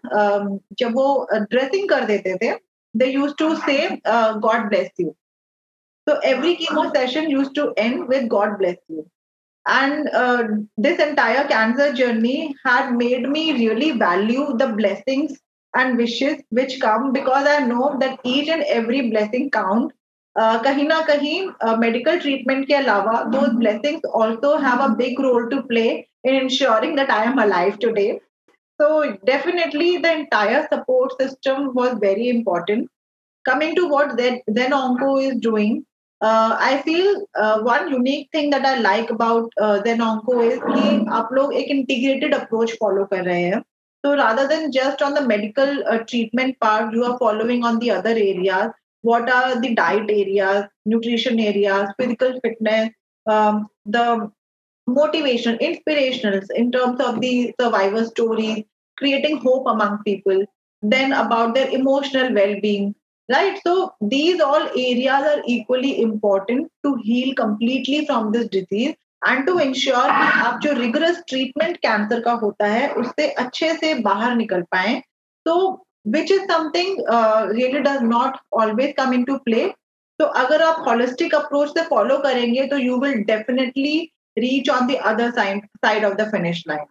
जब 0.79 0.95
वो 0.95 1.09
dressing 1.35 1.89
कर 1.89 2.05
देते 2.05 2.37
थे 2.43 2.55
they 2.97 3.07
use 3.07 3.35
to 3.39 3.55
say 3.67 3.77
God 4.07 4.69
bless 4.69 4.91
you 5.01 5.15
So 6.07 6.19
every 6.19 6.57
chemo 6.57 6.95
session 6.95 7.31
used 7.31 7.55
to 7.55 7.73
end 7.79 8.09
with 8.09 8.29
God 8.29 8.59
bless 8.59 8.77
you. 8.89 9.11
And 9.67 10.09
uh, 10.11 10.49
this 10.77 10.99
entire 10.99 11.49
cancer 11.49 11.95
journey 11.95 12.55
had 12.65 12.95
made 12.95 13.27
me 13.27 13.53
really 13.55 13.93
value 13.93 14.55
the 14.59 14.69
blessings 14.69 15.39
and 15.75 15.97
wishes 15.97 16.43
which 16.51 16.79
come 16.81 17.13
because 17.13 17.47
I 17.49 17.61
know 17.61 17.97
that 18.01 18.21
each 18.23 18.49
and 18.49 18.63
every 18.65 19.09
blessing 19.09 19.51
count 19.51 19.93
कहीं 20.36 20.88
ना 20.88 21.00
कहीं 21.08 21.78
medical 21.80 22.20
treatment 22.20 22.66
के 22.68 22.74
अलावा 22.74 23.22
दो 23.32 23.42
blessings 23.58 24.06
also 24.16 24.56
have 24.66 24.84
a 24.84 24.88
big 24.96 25.22
role 25.22 25.50
to 25.50 25.62
play 25.68 25.88
in 26.26 26.36
ensuring 26.36 26.96
that 26.98 27.12
I 27.12 27.26
am 27.28 27.42
alive 27.42 27.78
today 27.82 28.12
so 28.80 29.02
definitely 29.26 29.98
the 29.98 30.06
entire 30.06 30.62
support 30.74 31.22
system 31.22 31.70
was 31.76 31.94
very 32.06 32.30
important 32.30 32.88
coming 33.46 33.76
to 33.76 33.88
what 33.88 34.12
then 34.52 34.74
onco 34.74 35.20
is 35.22 35.40
doing 35.44 35.82
I 36.22 36.78
feel 36.86 37.16
one 37.64 37.92
unique 37.92 38.28
thing 38.36 38.54
that 38.54 38.66
I 38.66 38.80
like 38.82 39.12
about 39.12 39.54
then 39.84 40.02
onco 40.02 40.42
is 40.44 40.60
कि 40.60 41.06
आप 41.20 41.30
लोग 41.34 41.54
एक 41.54 41.70
integrated 41.72 42.36
approach 42.36 42.74
follow 42.80 43.06
कर 43.14 43.24
रहे 43.24 43.42
हैं। 43.42 43.62
तो 44.04 44.14
rather 44.16 44.48
than 44.48 44.70
just 44.72 45.04
on 45.04 45.14
the 45.14 45.28
medical 45.28 45.82
treatment 46.10 46.56
part 46.62 46.96
you 46.96 47.04
are 47.04 47.18
following 47.20 47.66
on 47.66 47.78
the 47.80 47.90
other 47.90 48.18
areas 48.18 48.70
What 49.02 49.30
are 49.30 49.60
the 49.62 49.74
diet 49.76 50.10
areas, 50.10 50.66
nutrition 50.86 51.40
areas, 51.40 51.90
physical 52.00 52.40
fitness, 52.44 52.90
um, 53.26 53.68
the 53.86 54.32
motivation, 54.88 55.58
inspirationals 55.58 56.48
in 56.54 56.72
terms 56.72 57.00
of 57.00 57.22
the 57.22 57.54
survivor 57.60 58.06
stories, 58.06 58.64
creating 58.98 59.38
hope 59.38 59.68
among 59.68 60.04
people. 60.04 60.46
Then 60.82 61.14
about 61.14 61.56
their 61.56 61.70
emotional 61.70 62.34
well-being, 62.34 62.96
right 63.30 63.60
so 63.66 63.94
these 64.02 64.42
all 64.42 64.68
areas 64.70 65.26
are 65.32 65.42
equally 65.46 66.02
important 66.02 66.72
to 66.86 66.96
heal 67.04 67.36
completely 67.36 68.06
from 68.06 68.32
this 68.32 68.48
disease 68.48 68.96
and 69.28 69.46
to 69.46 69.60
ensure 69.60 70.12
कि 70.18 70.28
आप 70.42 70.60
जो 70.64 70.72
rigorous 70.74 71.22
treatment 71.28 71.78
cancer 71.78 72.20
का 72.26 72.32
होता 72.44 72.68
है 72.68 72.88
उससे 73.02 73.28
अच्छे 73.44 73.74
से 73.78 73.94
बाहर 74.02 74.36
निकल 74.36 74.62
पाए 74.72 75.02
तो 75.46 75.56
which 76.09 76.31
is 76.33 76.41
something 76.51 76.97
really 77.55 77.79
does 77.89 78.03
not 78.03 78.37
always 78.63 78.95
come 78.97 79.15
in 79.15 79.25
to 79.25 79.37
play 79.45 79.67
तो 80.19 80.25
अगर 80.43 80.63
आप 80.63 80.85
हॉलिस्टिक 80.89 81.35
अप्रोच 81.35 81.69
से 81.79 81.85
फॉलो 81.85 82.19
करेंगे 82.25 82.67
तो 82.67 82.77
you 82.79 82.99
will 83.01 83.23
definitely 83.31 83.99
reach 84.39 84.71
on 84.71 84.87
the 84.87 84.97
other 85.13 85.31
side 85.31 85.65
side 85.85 86.05
of 86.05 86.17
the 86.17 86.31
finish 86.31 86.65
line 86.69 86.87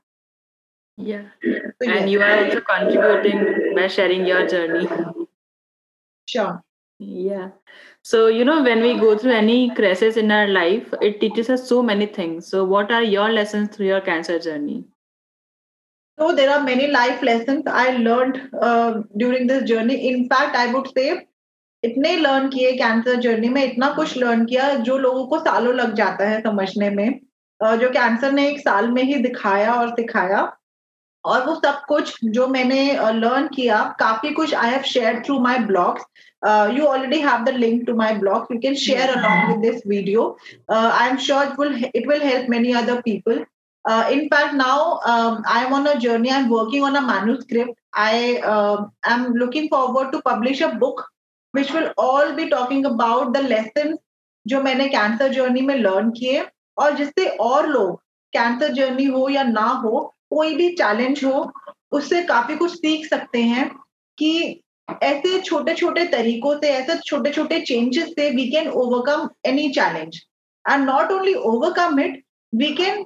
Yeah. 0.98 1.24
So, 1.44 1.90
and 1.90 2.02
yes. 2.02 2.10
you 2.10 2.22
are 2.22 2.46
also 2.46 2.62
contributing 2.62 3.76
by 3.76 3.88
sharing 3.88 4.26
your 4.26 4.48
journey. 4.48 4.88
Sure. 6.28 6.62
Yeah. 7.00 7.50
So, 8.04 8.28
you 8.28 8.46
know, 8.46 8.62
when 8.64 8.82
we 8.82 9.00
go 9.00 9.18
through 9.18 9.34
any 9.34 9.74
crisis 9.74 10.18
in 10.18 10.32
our 10.32 10.48
life, 10.48 10.94
it 11.02 11.20
teaches 11.20 11.50
us 11.50 11.68
so 11.68 11.82
many 11.82 12.06
things. 12.06 12.48
So, 12.48 12.64
what 12.64 12.92
are 12.92 13.04
your 13.04 13.30
lessons 13.30 13.76
through 13.76 13.88
your 13.88 14.02
cancer 14.02 14.40
journey? 14.40 14.86
So, 16.19 16.35
there 16.35 16.51
are 16.51 16.63
many 16.65 16.89
life 16.89 17.23
lessons 17.23 17.63
I 17.67 17.97
learned 17.97 18.51
uh, 18.61 19.03
during 19.17 19.47
this 19.47 19.63
journey. 19.69 20.09
In 20.09 20.29
fact, 20.29 20.57
I 20.57 20.73
would 20.73 20.89
say 20.97 21.25
इतने 21.85 22.17
learn 22.17 22.49
किए 22.51 22.73
cancer 22.77 23.17
journey 23.21 23.49
में 23.49 23.63
इतना 23.65 23.89
कुछ 23.97 24.17
learn 24.19 24.45
किया 24.45 24.69
जो 24.87 24.97
लोगों 24.99 25.27
को 25.27 25.39
सालों 25.39 25.75
लग 25.75 25.93
जाता 25.95 26.29
है 26.29 26.41
समझने 26.43 26.89
में 26.91 27.21
जो 27.63 27.91
कैंसर 27.91 28.33
ने 28.33 28.49
एक 28.49 28.59
साल 28.61 28.89
में 28.93 29.03
ही 29.03 29.15
दिखाया 29.23 29.75
और 29.75 29.91
सिखाया 29.91 30.41
और 31.25 31.45
वो 31.47 31.55
सब 31.55 31.81
कुछ 31.89 32.17
जो 32.25 32.47
मैंने 32.49 32.83
लर्न 32.95 33.47
uh, 33.47 33.55
किया 33.55 33.83
काफ़ी 34.01 34.31
कुछ 34.31 34.55
I 34.55 34.71
have 34.71 34.83
share 34.93 35.23
through 35.27 35.39
my 35.41 35.59
blogs 35.71 36.05
have 37.23 37.45
the 37.47 37.53
link 37.53 37.87
to 37.87 37.95
my 37.95 38.11
blog 38.19 38.51
you 38.51 38.61
can 38.61 38.77
share 38.81 39.07
along 39.15 39.49
with 39.49 39.63
this 39.63 39.81
video 39.93 40.27
uh, 40.69 40.91
i'm 40.95 41.17
sure 41.19 41.41
it 41.47 41.57
will 41.59 41.73
it 42.01 42.07
will 42.11 42.21
help 42.27 42.49
many 42.49 42.75
other 42.81 43.03
people 43.03 43.41
uh, 43.85 44.09
in 44.11 44.29
fact 44.29 44.55
now 44.55 45.01
um, 45.05 45.43
i'm 45.47 45.73
on 45.73 45.87
a 45.87 45.99
journey 45.99 46.31
i'm 46.31 46.49
working 46.49 46.83
on 46.83 46.97
a 46.97 47.01
manuscript 47.01 47.79
i 47.95 48.41
uh, 48.55 48.85
am 49.05 49.33
looking 49.35 49.69
forward 49.69 50.13
to 50.13 50.23
publish 50.23 50.61
a 50.61 50.75
book 50.75 51.07
which 51.55 51.73
will 51.73 51.91
all 51.97 52.35
be 52.35 52.49
talking 52.49 52.85
about 52.85 53.33
the 53.33 53.43
lessons 53.43 53.99
जो 54.47 54.61
मैंने 54.63 54.87
cancer 54.89 55.33
journey 55.33 55.61
में 55.61 55.75
learn 55.77 56.11
किए 56.11 56.45
और 56.79 56.95
जिससे 56.97 57.27
और 57.47 57.67
लोग 57.69 58.01
cancer 58.33 58.73
journey 58.75 59.05
हो 59.05 59.29
या 59.29 59.43
ना 59.43 59.67
हो 59.85 60.01
कोई 60.31 60.55
भी 60.55 60.69
चैलेंज 60.77 61.25
हो 61.25 61.51
उससे 61.93 62.23
काफ़ी 62.27 62.57
कुछ 62.57 62.73
सीख 62.73 63.07
सकते 63.07 63.43
हैं 63.43 63.69
कि 64.19 64.63
ऐसे 65.03 65.41
छोटे 65.41 65.75
छोटे 65.75 66.05
तरीकों 66.13 66.55
से 66.61 66.69
ऐसे 66.69 66.99
छोटे 67.07 67.31
छोटे 67.33 67.61
चेंजेस 67.61 68.09
से 68.09 68.31
we 68.37 68.49
can 68.51 68.69
overcome 68.69 69.29
any 69.47 69.69
challenge 69.73 70.21
and 70.71 70.85
not 70.85 71.13
only 71.13 71.35
overcome 71.51 72.01
it 72.01 72.23
we 72.53 72.75
can 72.77 73.05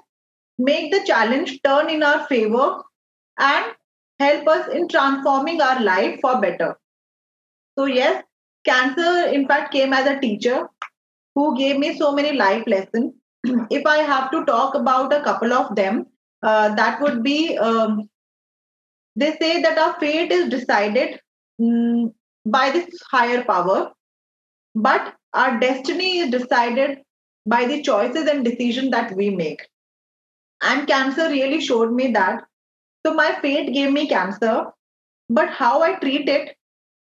make 0.59 0.93
the 0.93 1.05
challenge 1.05 1.61
turn 1.63 1.91
in 1.91 2.03
our 2.03 2.27
favor 2.27 2.83
and 3.39 3.67
help 4.21 4.49
us 4.49 4.69
in 4.69 4.89
transforming 4.89 5.61
our 5.61 5.81
life 5.83 6.19
for 6.21 6.41
better. 6.41 6.79
So, 7.79 7.87
yes, 7.87 8.23
cancer 8.65 9.29
in 9.29 9.49
fact 9.49 9.73
came 9.73 9.93
as 9.93 10.07
a 10.07 10.21
teacher 10.21 10.69
who 11.35 11.57
gave 11.57 11.79
me 11.79 11.97
so 11.97 12.13
many 12.13 12.33
life 12.33 12.65
lessons. 12.67 13.15
if 13.71 13.87
I 13.87 13.99
have 13.99 14.31
to 14.31 14.45
talk 14.45 14.75
about 14.75 15.13
a 15.13 15.23
couple 15.23 15.53
of 15.53 15.75
them, 15.75 16.07
uh, 16.43 16.75
that 16.75 17.01
would 17.01 17.23
be 17.23 17.57
um, 17.59 18.09
they 19.17 19.37
say 19.41 19.63
that 19.63 19.79
our 19.79 19.99
fate 20.01 20.33
is 20.33 20.49
decided 20.49 21.21
um, 21.61 22.13
by 22.45 22.71
this 22.71 22.87
higher 23.11 23.45
power 23.45 23.93
but 24.75 25.15
our 25.35 25.59
destiny 25.61 26.19
is 26.19 26.31
decided 26.31 26.99
by 27.47 27.65
the 27.67 27.83
choices 27.83 28.27
and 28.27 28.45
decisions 28.45 28.91
that 28.91 29.15
we 29.17 29.31
make 29.31 29.67
and 30.62 30.88
cancer 30.88 31.30
really 31.30 31.60
showed 31.62 31.92
me 31.92 32.12
that 32.12 32.44
so 33.06 33.14
my 33.14 33.30
fate 33.42 33.74
gave 33.74 33.92
me 33.92 34.08
cancer 34.08 34.66
but 35.30 35.50
how 35.50 35.82
i 35.82 35.94
treat 35.96 36.30
it 36.30 36.56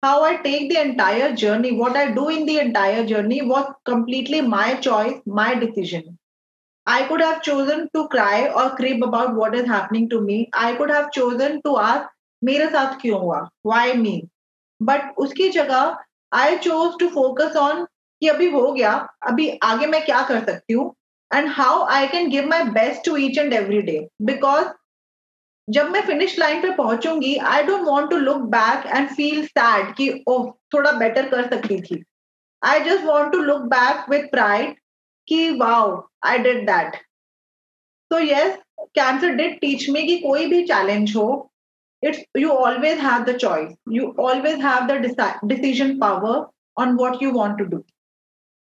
how 0.03 0.23
i 0.23 0.35
take 0.37 0.69
the 0.69 0.79
entire 0.81 1.33
journey 1.35 1.71
what 1.71 1.95
i 1.95 2.11
do 2.11 2.29
in 2.29 2.45
the 2.45 2.59
entire 2.59 3.05
journey 3.05 3.41
was 3.41 3.73
completely 3.85 4.41
my 4.41 4.75
choice 4.75 5.19
my 5.25 5.53
decision 5.55 6.17
I 6.89 7.05
could 7.07 7.19
have 7.19 7.41
chosen 7.41 7.89
to 7.93 8.07
cry 8.07 8.47
or 8.47 8.73
crib 8.77 9.03
about 9.03 9.35
what 9.35 9.53
is 9.53 9.65
happening 9.67 10.09
to 10.09 10.21
me. 10.21 10.49
I 10.53 10.73
could 10.75 10.89
have 10.89 11.11
chosen 11.11 11.61
to 11.63 11.77
ask, 11.77 12.07
मेरे 12.43 12.69
साथ 12.71 12.99
क्यों 13.01 13.19
हुआ? 13.19 13.49
Why 13.63 13.93
me? 13.93 14.29
But 14.79 15.01
उसकी 15.19 15.49
जगह 15.51 15.97
I 16.31 16.57
chose 16.57 16.95
to 17.01 17.09
focus 17.09 17.57
on 17.57 17.85
कि 18.21 18.27
अभी 18.27 18.49
हो 18.51 18.71
गया, 18.71 18.93
अभी 19.27 19.49
आगे 19.63 19.87
मैं 19.87 20.05
क्या 20.05 20.21
कर 20.27 20.45
सकती 20.45 20.73
हूँ 20.73 20.93
and 21.31 21.49
how 21.49 21.85
I 21.85 22.07
can 22.07 22.29
give 22.29 22.45
my 22.45 22.63
best 22.69 23.03
to 23.05 23.17
each 23.17 23.37
and 23.37 23.53
every 23.53 23.81
day. 23.83 24.09
Because 24.23 24.67
जब 25.67 25.89
मैं 25.91 26.01
फिनिश 26.07 26.37
लाइन 26.39 26.61
पे 26.61 26.69
पहुंचूंगी 26.75 27.35
I 27.53 27.63
don't 27.63 27.87
want 27.87 28.09
to 28.09 28.17
look 28.17 28.41
back 28.51 28.85
and 28.95 29.09
feel 29.15 29.45
sad 29.45 29.93
कि 29.95 30.09
ओह 30.29 30.45
थोड़ा 30.73 30.91
बेटर 30.99 31.27
कर 31.29 31.49
सकती 31.49 31.79
थी 31.81 32.03
I 32.61 32.79
just 32.83 33.03
want 33.05 33.31
to 33.31 33.39
look 33.49 33.61
back 33.73 34.09
with 34.09 34.27
pride 34.31 34.75
कि 35.27 35.49
वाओ 35.59 35.89
आई 36.25 36.37
डिड 36.45 36.65
दैट 36.69 36.95
तो 38.11 38.19
yes 38.19 38.57
cancer 38.95 39.35
did 39.41 39.59
teach 39.61 39.89
me 39.89 40.03
कि 40.07 40.17
कोई 40.19 40.45
भी 40.53 40.63
चैलेंज 40.67 41.15
हो 41.15 41.27
it's 42.03 42.19
you 42.35 42.51
always 42.51 42.99
have 42.99 43.25
the 43.25 43.33
choice 43.33 43.69
you 43.87 44.13
always 44.17 44.59
have 44.61 44.87
the 44.87 44.97
deci- 44.99 45.47
decision 45.47 45.99
power 45.99 46.33
on 46.77 46.95
what 46.95 47.21
you 47.21 47.31
want 47.31 47.57
to 47.57 47.65
do 47.65 47.83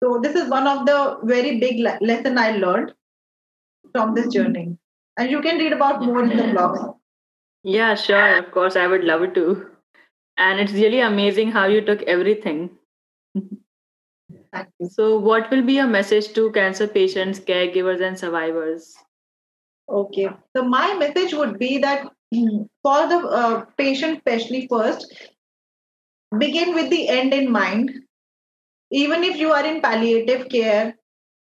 so 0.02 0.18
this 0.22 0.34
is 0.34 0.48
one 0.48 0.66
of 0.66 0.86
the 0.86 1.18
very 1.24 1.58
big 1.58 1.80
le- 1.80 1.98
lesson 2.00 2.38
i 2.38 2.52
learned 2.52 2.94
from 3.92 4.14
this 4.14 4.32
journey. 4.32 4.76
And 5.16 5.30
you 5.30 5.40
can 5.42 5.58
read 5.58 5.72
about 5.72 6.02
more 6.02 6.22
in 6.22 6.36
the 6.36 6.44
blogs. 6.44 6.94
Yeah 7.62 7.94
sure. 7.94 8.38
Of 8.38 8.52
course 8.52 8.76
i 8.76 8.86
would 8.86 9.04
love 9.04 9.34
to. 9.34 9.66
And 10.36 10.60
it's 10.60 10.72
really 10.72 11.00
amazing 11.00 11.50
how 11.52 11.66
you 11.66 11.80
took 11.80 12.02
everything. 12.02 12.70
So, 14.90 15.18
what 15.18 15.50
will 15.50 15.62
be 15.62 15.74
your 15.74 15.86
message 15.86 16.32
to 16.34 16.50
cancer 16.52 16.88
patients, 16.88 17.38
caregivers, 17.38 18.00
and 18.00 18.18
survivors? 18.18 18.94
Okay, 19.88 20.28
so 20.56 20.64
my 20.64 20.94
message 20.94 21.34
would 21.34 21.58
be 21.58 21.78
that 21.78 22.10
for 22.82 23.06
the 23.08 23.18
uh, 23.28 23.64
patient, 23.76 24.18
especially 24.18 24.66
first, 24.68 25.12
begin 26.38 26.74
with 26.74 26.90
the 26.90 27.08
end 27.08 27.34
in 27.34 27.50
mind. 27.50 27.92
Even 28.90 29.24
if 29.24 29.36
you 29.36 29.52
are 29.52 29.64
in 29.64 29.80
palliative 29.80 30.48
care, 30.48 30.92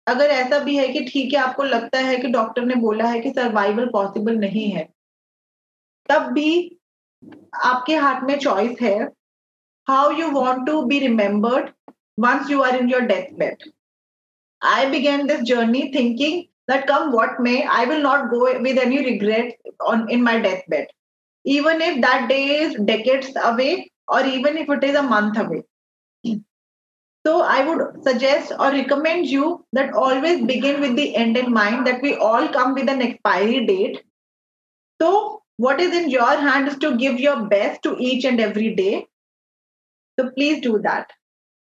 अगर 0.08 0.30
ऐसा 0.32 0.58
भी 0.64 0.76
है 0.78 0.88
कि 0.88 1.04
ठीक 1.06 1.34
है 1.34 1.40
आपको 1.40 1.64
लगता 1.64 2.00
है 2.00 2.18
कि 2.18 2.28
डॉक्टर 2.32 2.66
ने 2.66 2.76
बोला 2.82 3.08
है 3.10 3.20
कि 3.22 3.30
सर्वाइवल 3.30 3.86
पॉसिबल 3.94 4.38
नहीं 4.40 4.70
है 4.72 4.84
तब 6.10 6.32
भी 6.34 6.52
आपके 7.66 7.96
हाथ 7.96 8.22
में 8.28 8.38
चॉइस 8.40 8.82
है 8.82 8.98
how 9.88 10.12
you 10.20 10.30
want 10.32 10.66
to 10.68 10.82
be 10.92 11.00
remembered 11.00 11.70
once 12.18 12.50
you 12.50 12.64
are 12.64 12.76
in 12.76 12.90
your 12.90 13.08
deathbed. 13.08 13.58
I 14.62 14.90
began 14.90 15.28
this 15.28 15.44
journey 15.48 15.92
thinking 15.92 16.48
that 16.68 16.88
come 16.88 17.12
what 17.12 17.40
may, 17.40 17.64
I 17.64 17.86
will 17.86 18.02
not 18.02 18.30
go 18.32 18.60
with 18.60 18.78
any 18.78 19.06
regret 19.06 19.54
on 19.80 20.10
in 20.10 20.24
my 20.24 20.40
deathbed. 20.40 20.88
Even 21.46 21.80
if 21.80 22.02
that 22.02 22.28
day 22.28 22.62
is 22.62 22.74
decades 22.76 23.32
away, 23.42 23.92
or 24.08 24.26
even 24.26 24.58
if 24.58 24.70
it 24.70 24.84
is 24.84 24.96
a 24.96 25.04
month 25.04 25.38
away. 25.38 25.64
So 27.27 27.43
I 27.43 27.65
would 27.65 28.03
suggest 28.03 28.53
or 28.59 28.71
recommend 28.73 29.27
you 29.29 29.65
that 29.73 29.95
always 29.95 30.45
begin 30.45 30.81
with 30.81 30.97
the 30.97 31.15
end 31.15 31.37
in 31.37 31.53
mind 31.53 31.87
that 31.87 32.03
we 32.03 32.17
all 32.17 32.49
come 32.49 32.75
with 32.75 32.89
an 32.89 33.01
expiry 33.01 33.65
date. 33.65 34.03
So 35.01 35.43
what 35.57 35.81
is 35.81 35.97
in 35.97 36.11
your 36.11 36.37
hand 36.37 36.67
is 36.69 36.77
to 36.79 36.97
give 36.97 37.21
your 37.21 37.45
best 37.47 37.83
to 37.85 37.97
each 37.99 38.25
and 38.25 38.41
every 38.41 38.75
day. 38.75 39.07
So 40.19 40.31
please 40.31 40.61
do 40.61 40.81
that. 40.81 41.11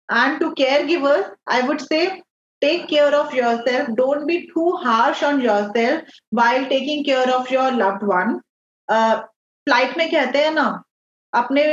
And 0.10 0.40
to 0.42 0.54
caregivers, 0.56 1.32
I 1.48 1.68
would 1.68 1.82
say 1.82 2.22
take 2.60 2.90
care 2.90 3.16
of 3.16 3.34
yourself. 3.34 3.90
Don't 3.96 4.28
be 4.28 4.50
too 4.54 4.72
harsh 4.72 5.24
on 5.24 5.40
yourself 5.40 6.04
while 6.32 6.68
taking 6.68 7.06
care 7.06 7.30
of 7.34 7.50
your 7.50 7.72
loved 7.72 8.04
one. 8.04 8.42
Flight 9.70 9.98
में 9.98 10.10
कहते 10.12 10.40
हैं 10.40 10.52
ना 10.52 10.84
अपने 11.36 11.64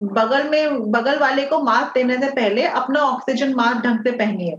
बगल 0.00 0.48
में 0.50 0.90
बगल 0.90 1.18
वाले 1.18 1.44
को 1.46 1.62
मास्क 1.62 1.94
देने 1.94 2.16
से 2.20 2.30
पहले 2.34 2.66
अपना 2.66 3.00
ऑक्सीजन 3.04 3.54
मास्क 3.54 3.82
ढंग 3.84 4.04
से 4.04 4.12
पहनिए 4.18 4.56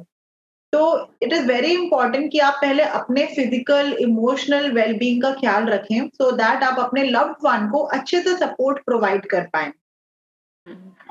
तो 0.74 0.82
इट 1.24 1.34
इज़ 1.34 1.48
वेरी 1.48 1.72
इंपॉर्टेंट 1.74 2.32
कि 2.32 2.40
आप 2.40 2.58
पहले 2.62 2.84
अपने 3.00 3.26
फ़िज़िकल 3.28 3.94
इमोशनल 4.02 4.72
वेलबींग 4.74 5.22
का 5.22 5.32
ख्याल 5.40 5.66
रखें 5.70 6.08
सो 6.08 6.30
so 6.30 6.38
दैट 6.38 6.64
आप 6.64 6.80
अपने 6.80 7.04
लव्ड 7.04 7.46
वन 7.46 7.68
को 7.72 7.84
अच्छे 7.98 8.22
से 8.22 8.36
सपोर्ट 8.38 8.84
प्रोवाइड 8.86 9.26
कर 9.32 9.48
पाए 9.54 9.72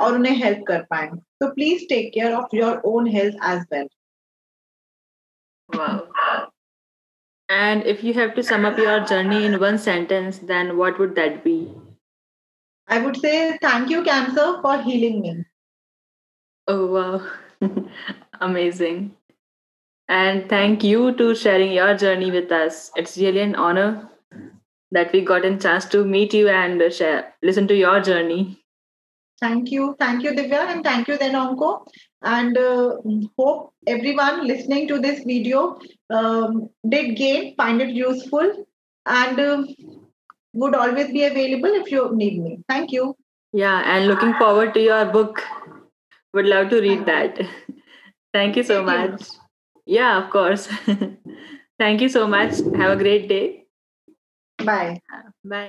और 0.01 0.15
उन्हें 0.15 0.37
हेल्प 0.43 0.65
कर 0.69 0.83
पाए 0.91 1.07
तो 1.41 1.51
please 1.55 1.85
take 1.89 2.11
care 2.15 2.33
of 2.33 2.57
your 2.57 2.81
own 2.87 3.07
health 3.17 3.45
as 3.51 3.67
well. 3.73 3.89
And 7.49 7.87
if 7.91 8.03
you 8.05 8.11
have 8.15 8.35
to 8.35 8.43
sum 8.49 8.65
up 8.67 8.77
your 8.79 9.01
journey 9.11 9.45
in 9.45 9.55
one 9.61 9.79
sentence, 9.85 10.37
then 10.51 10.69
what 10.81 11.01
would 11.01 11.17
that 11.17 11.39
be? 11.45 11.55
I 12.91 12.99
would 12.99 13.17
say 13.17 13.57
thank 13.63 13.89
you, 13.89 14.03
Cancer, 14.03 14.61
for 14.61 14.83
healing 14.83 15.21
me. 15.21 15.45
Oh, 16.67 16.87
wow. 16.87 17.23
Amazing. 18.41 19.17
And 20.09 20.49
thank 20.49 20.83
you 20.83 21.15
to 21.15 21.35
sharing 21.37 21.73
your 21.73 21.97
journey 21.97 22.33
with 22.33 22.51
us. 22.51 22.91
It's 22.97 23.17
really 23.17 23.41
an 23.41 23.55
honor 23.55 24.11
that 24.91 25.13
we 25.13 25.21
got 25.21 25.45
a 25.45 25.57
chance 25.57 25.85
to 25.87 26.05
meet 26.05 26.35
you 26.35 26.49
and 26.49 26.93
share, 26.93 27.33
listen 27.43 27.69
to 27.69 27.77
your 27.77 28.01
journey. 28.01 28.59
Thank 29.41 29.71
you. 29.71 29.95
Thank 29.99 30.25
you, 30.25 30.33
Divya. 30.33 30.67
And 30.73 30.85
thank 30.85 31.07
you, 31.07 31.17
ZenOnco. 31.17 31.87
And 32.23 32.59
uh, 32.59 32.97
hope 33.39 33.73
everyone 33.87 34.47
listening 34.47 34.89
to 34.89 34.99
this 34.99 35.23
video 35.25 35.79
um, 36.11 36.69
did 36.89 37.17
gain, 37.17 37.55
find 37.57 37.81
it 37.81 37.91
useful, 37.91 38.67
and 39.07 39.41
uh, 39.41 39.63
would 40.53 40.75
always 40.75 41.11
be 41.13 41.25
available 41.25 41.73
if 41.75 41.91
you 41.91 42.15
need 42.15 42.43
me. 42.43 42.59
Thank 42.69 42.93
you. 42.93 43.17
Yeah, 43.53 43.83
and 43.85 44.07
looking 44.07 44.35
forward 44.35 44.75
to 44.75 44.81
your 44.81 45.05
book. 45.07 45.43
Would 46.35 46.47
love 46.47 46.71
to 46.71 46.81
read 46.81 47.07
that. 47.07 47.41
Thank 48.33 48.57
you 48.57 48.63
so 48.63 48.87
Thank 48.87 49.13
much. 49.13 49.21
You. 49.87 49.97
Yeah, 49.97 50.25
of 50.25 50.31
course. 50.31 50.69
Thank 51.79 52.01
you 52.01 52.09
so 52.09 52.27
much. 52.29 52.59
Have 52.77 52.93
a 52.93 52.97
great 52.97 53.29
day. 53.29 53.65
Bye. 54.65 55.01
Bye. 55.45 55.69